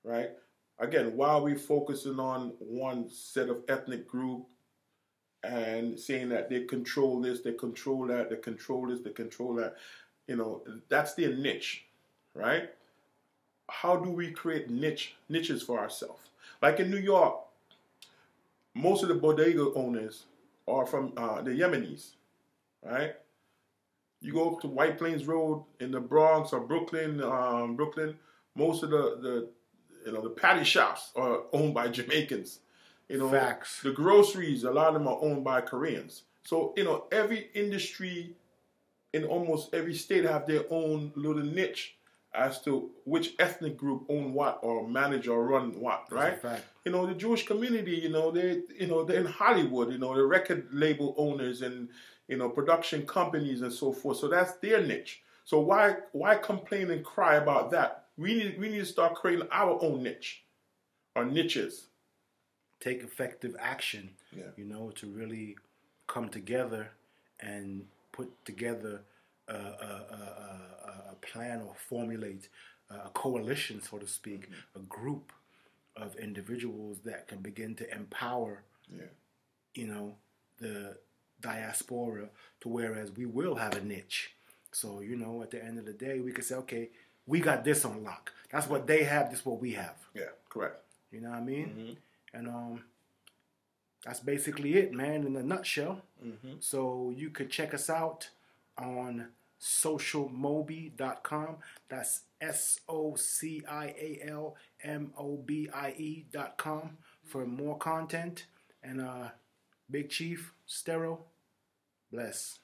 right? 0.04 0.30
Again, 0.78 1.16
while 1.16 1.42
we 1.42 1.54
focusing 1.54 2.18
on 2.18 2.54
one 2.58 3.08
set 3.10 3.48
of 3.48 3.58
ethnic 3.68 4.08
group 4.08 4.46
and 5.42 5.98
saying 5.98 6.28
that 6.30 6.50
they 6.50 6.64
control 6.64 7.20
this, 7.20 7.40
they 7.40 7.52
control 7.52 8.06
that, 8.06 8.30
they 8.30 8.36
control 8.36 8.86
this, 8.86 9.00
they 9.00 9.10
control 9.10 9.54
that, 9.54 9.76
you 10.26 10.36
know, 10.36 10.62
that's 10.88 11.14
their 11.14 11.34
niche, 11.34 11.84
right? 12.34 12.70
How 13.68 13.96
do 13.96 14.10
we 14.10 14.30
create 14.30 14.68
niche 14.68 15.14
niches 15.28 15.62
for 15.62 15.78
ourselves? 15.78 16.30
Like 16.60 16.80
in 16.80 16.90
New 16.90 16.98
York, 16.98 17.36
most 18.74 19.02
of 19.02 19.08
the 19.08 19.14
bodega 19.14 19.72
owners 19.74 20.24
are 20.68 20.86
from 20.86 21.12
uh, 21.16 21.40
the 21.42 21.50
Yemenis, 21.50 22.10
right? 22.84 23.14
You 24.20 24.32
go 24.32 24.50
up 24.50 24.60
to 24.60 24.68
White 24.68 24.98
Plains 24.98 25.26
Road 25.26 25.64
in 25.80 25.90
the 25.90 26.00
Bronx 26.00 26.52
or 26.52 26.60
Brooklyn, 26.60 27.22
um, 27.22 27.76
Brooklyn. 27.76 28.16
Most 28.54 28.82
of 28.82 28.90
the, 28.90 29.18
the 29.22 29.48
you 30.06 30.12
know 30.12 30.20
the 30.20 30.30
patty 30.30 30.64
shops 30.64 31.12
are 31.16 31.42
owned 31.52 31.74
by 31.74 31.88
Jamaicans. 31.88 32.60
You 33.10 33.18
know, 33.18 33.30
Facts. 33.30 33.82
the 33.82 33.90
groceries, 33.90 34.62
a 34.62 34.70
lot 34.70 34.88
of 34.88 34.94
them 34.94 35.08
are 35.08 35.18
owned 35.20 35.42
by 35.42 35.60
Koreans. 35.62 36.22
So 36.44 36.72
you 36.76 36.84
know, 36.84 37.06
every 37.10 37.50
industry 37.54 38.36
in 39.12 39.24
almost 39.24 39.74
every 39.74 39.94
state 39.94 40.24
have 40.24 40.46
their 40.46 40.64
own 40.70 41.12
little 41.16 41.42
niche 41.42 41.96
as 42.32 42.62
to 42.62 42.90
which 43.04 43.34
ethnic 43.40 43.76
group 43.76 44.04
own 44.08 44.32
what 44.32 44.60
or 44.62 44.86
manage 44.86 45.26
or 45.26 45.44
run 45.44 45.78
what, 45.80 46.06
right? 46.12 46.40
You 46.84 46.92
know, 46.92 47.04
the 47.04 47.14
Jewish 47.14 47.44
community, 47.44 47.96
you 47.96 48.10
know, 48.10 48.30
they 48.30 48.62
you 48.78 48.86
know, 48.86 49.04
they're 49.04 49.20
in 49.20 49.26
Hollywood, 49.26 49.90
you 49.90 49.98
know, 49.98 50.14
the 50.14 50.24
record 50.24 50.68
label 50.72 51.14
owners 51.18 51.62
and 51.62 51.88
you 52.28 52.36
know, 52.36 52.48
production 52.48 53.04
companies 53.06 53.62
and 53.62 53.72
so 53.72 53.92
forth. 53.92 54.18
So 54.18 54.28
that's 54.28 54.52
their 54.58 54.80
niche. 54.80 55.22
So 55.44 55.58
why 55.58 55.96
why 56.12 56.36
complain 56.36 56.92
and 56.92 57.04
cry 57.04 57.34
about 57.34 57.72
that? 57.72 58.04
We 58.16 58.34
need 58.34 58.60
we 58.60 58.68
need 58.68 58.78
to 58.78 58.86
start 58.86 59.16
creating 59.16 59.48
our 59.50 59.82
own 59.82 60.04
niche 60.04 60.44
or 61.16 61.24
niches. 61.24 61.88
Take 62.80 63.02
effective 63.02 63.54
action, 63.58 64.10
yeah. 64.34 64.44
you 64.56 64.64
know, 64.64 64.90
to 64.96 65.06
really 65.06 65.56
come 66.06 66.28
together 66.28 66.90
and 67.40 67.86
put 68.12 68.44
together 68.44 69.02
a, 69.48 69.54
a, 69.54 69.56
a, 69.56 71.12
a 71.12 71.14
plan 71.20 71.62
or 71.66 71.74
formulate 71.88 72.48
a 72.90 73.08
coalition, 73.10 73.80
so 73.80 73.98
to 73.98 74.06
speak, 74.06 74.42
mm-hmm. 74.50 74.80
a 74.80 74.82
group 74.82 75.32
of 75.96 76.16
individuals 76.16 76.98
that 77.04 77.28
can 77.28 77.38
begin 77.38 77.74
to 77.76 77.94
empower, 77.94 78.62
yeah. 78.92 79.04
you 79.74 79.86
know, 79.86 80.16
the 80.58 80.96
diaspora 81.40 82.28
to 82.60 82.68
whereas 82.68 83.12
we 83.12 83.26
will 83.26 83.54
have 83.54 83.76
a 83.76 83.80
niche. 83.80 84.32
So, 84.72 85.00
you 85.00 85.16
know, 85.16 85.42
at 85.42 85.50
the 85.50 85.62
end 85.62 85.78
of 85.78 85.84
the 85.84 85.92
day, 85.92 86.20
we 86.20 86.32
could 86.32 86.44
say, 86.44 86.54
okay, 86.56 86.90
we 87.26 87.40
got 87.40 87.64
this 87.64 87.84
on 87.84 88.02
lock. 88.02 88.32
That's 88.50 88.68
what 88.68 88.86
they 88.86 89.04
have, 89.04 89.30
this 89.30 89.44
what 89.44 89.60
we 89.60 89.72
have. 89.72 89.96
Yeah, 90.14 90.32
correct. 90.48 90.82
You 91.12 91.20
know 91.20 91.30
what 91.30 91.38
I 91.38 91.42
mean? 91.42 91.66
Mm-hmm. 91.66 91.92
And 92.32 92.48
um 92.48 92.84
that's 94.04 94.20
basically 94.20 94.76
it, 94.76 94.92
man, 94.92 95.26
in 95.26 95.36
a 95.36 95.42
nutshell. 95.42 96.02
Mm-hmm. 96.24 96.54
So 96.60 97.12
you 97.14 97.30
could 97.30 97.50
check 97.50 97.74
us 97.74 97.90
out 97.90 98.30
on 98.78 99.26
socialmobie.com. 99.60 101.56
That's 101.88 102.22
S 102.40 102.80
O 102.88 103.14
C 103.16 103.62
I 103.68 103.86
A 103.88 104.20
L 104.26 104.56
M 104.82 105.12
O 105.18 105.36
B 105.36 105.68
I 105.72 105.94
E.com 105.98 106.96
for 107.24 107.44
more 107.46 107.76
content. 107.76 108.46
And 108.82 109.02
uh, 109.02 109.28
Big 109.90 110.08
Chief, 110.08 110.54
Stero, 110.66 111.18
bless. 112.10 112.59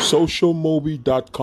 socialmobie.com 0.00 1.30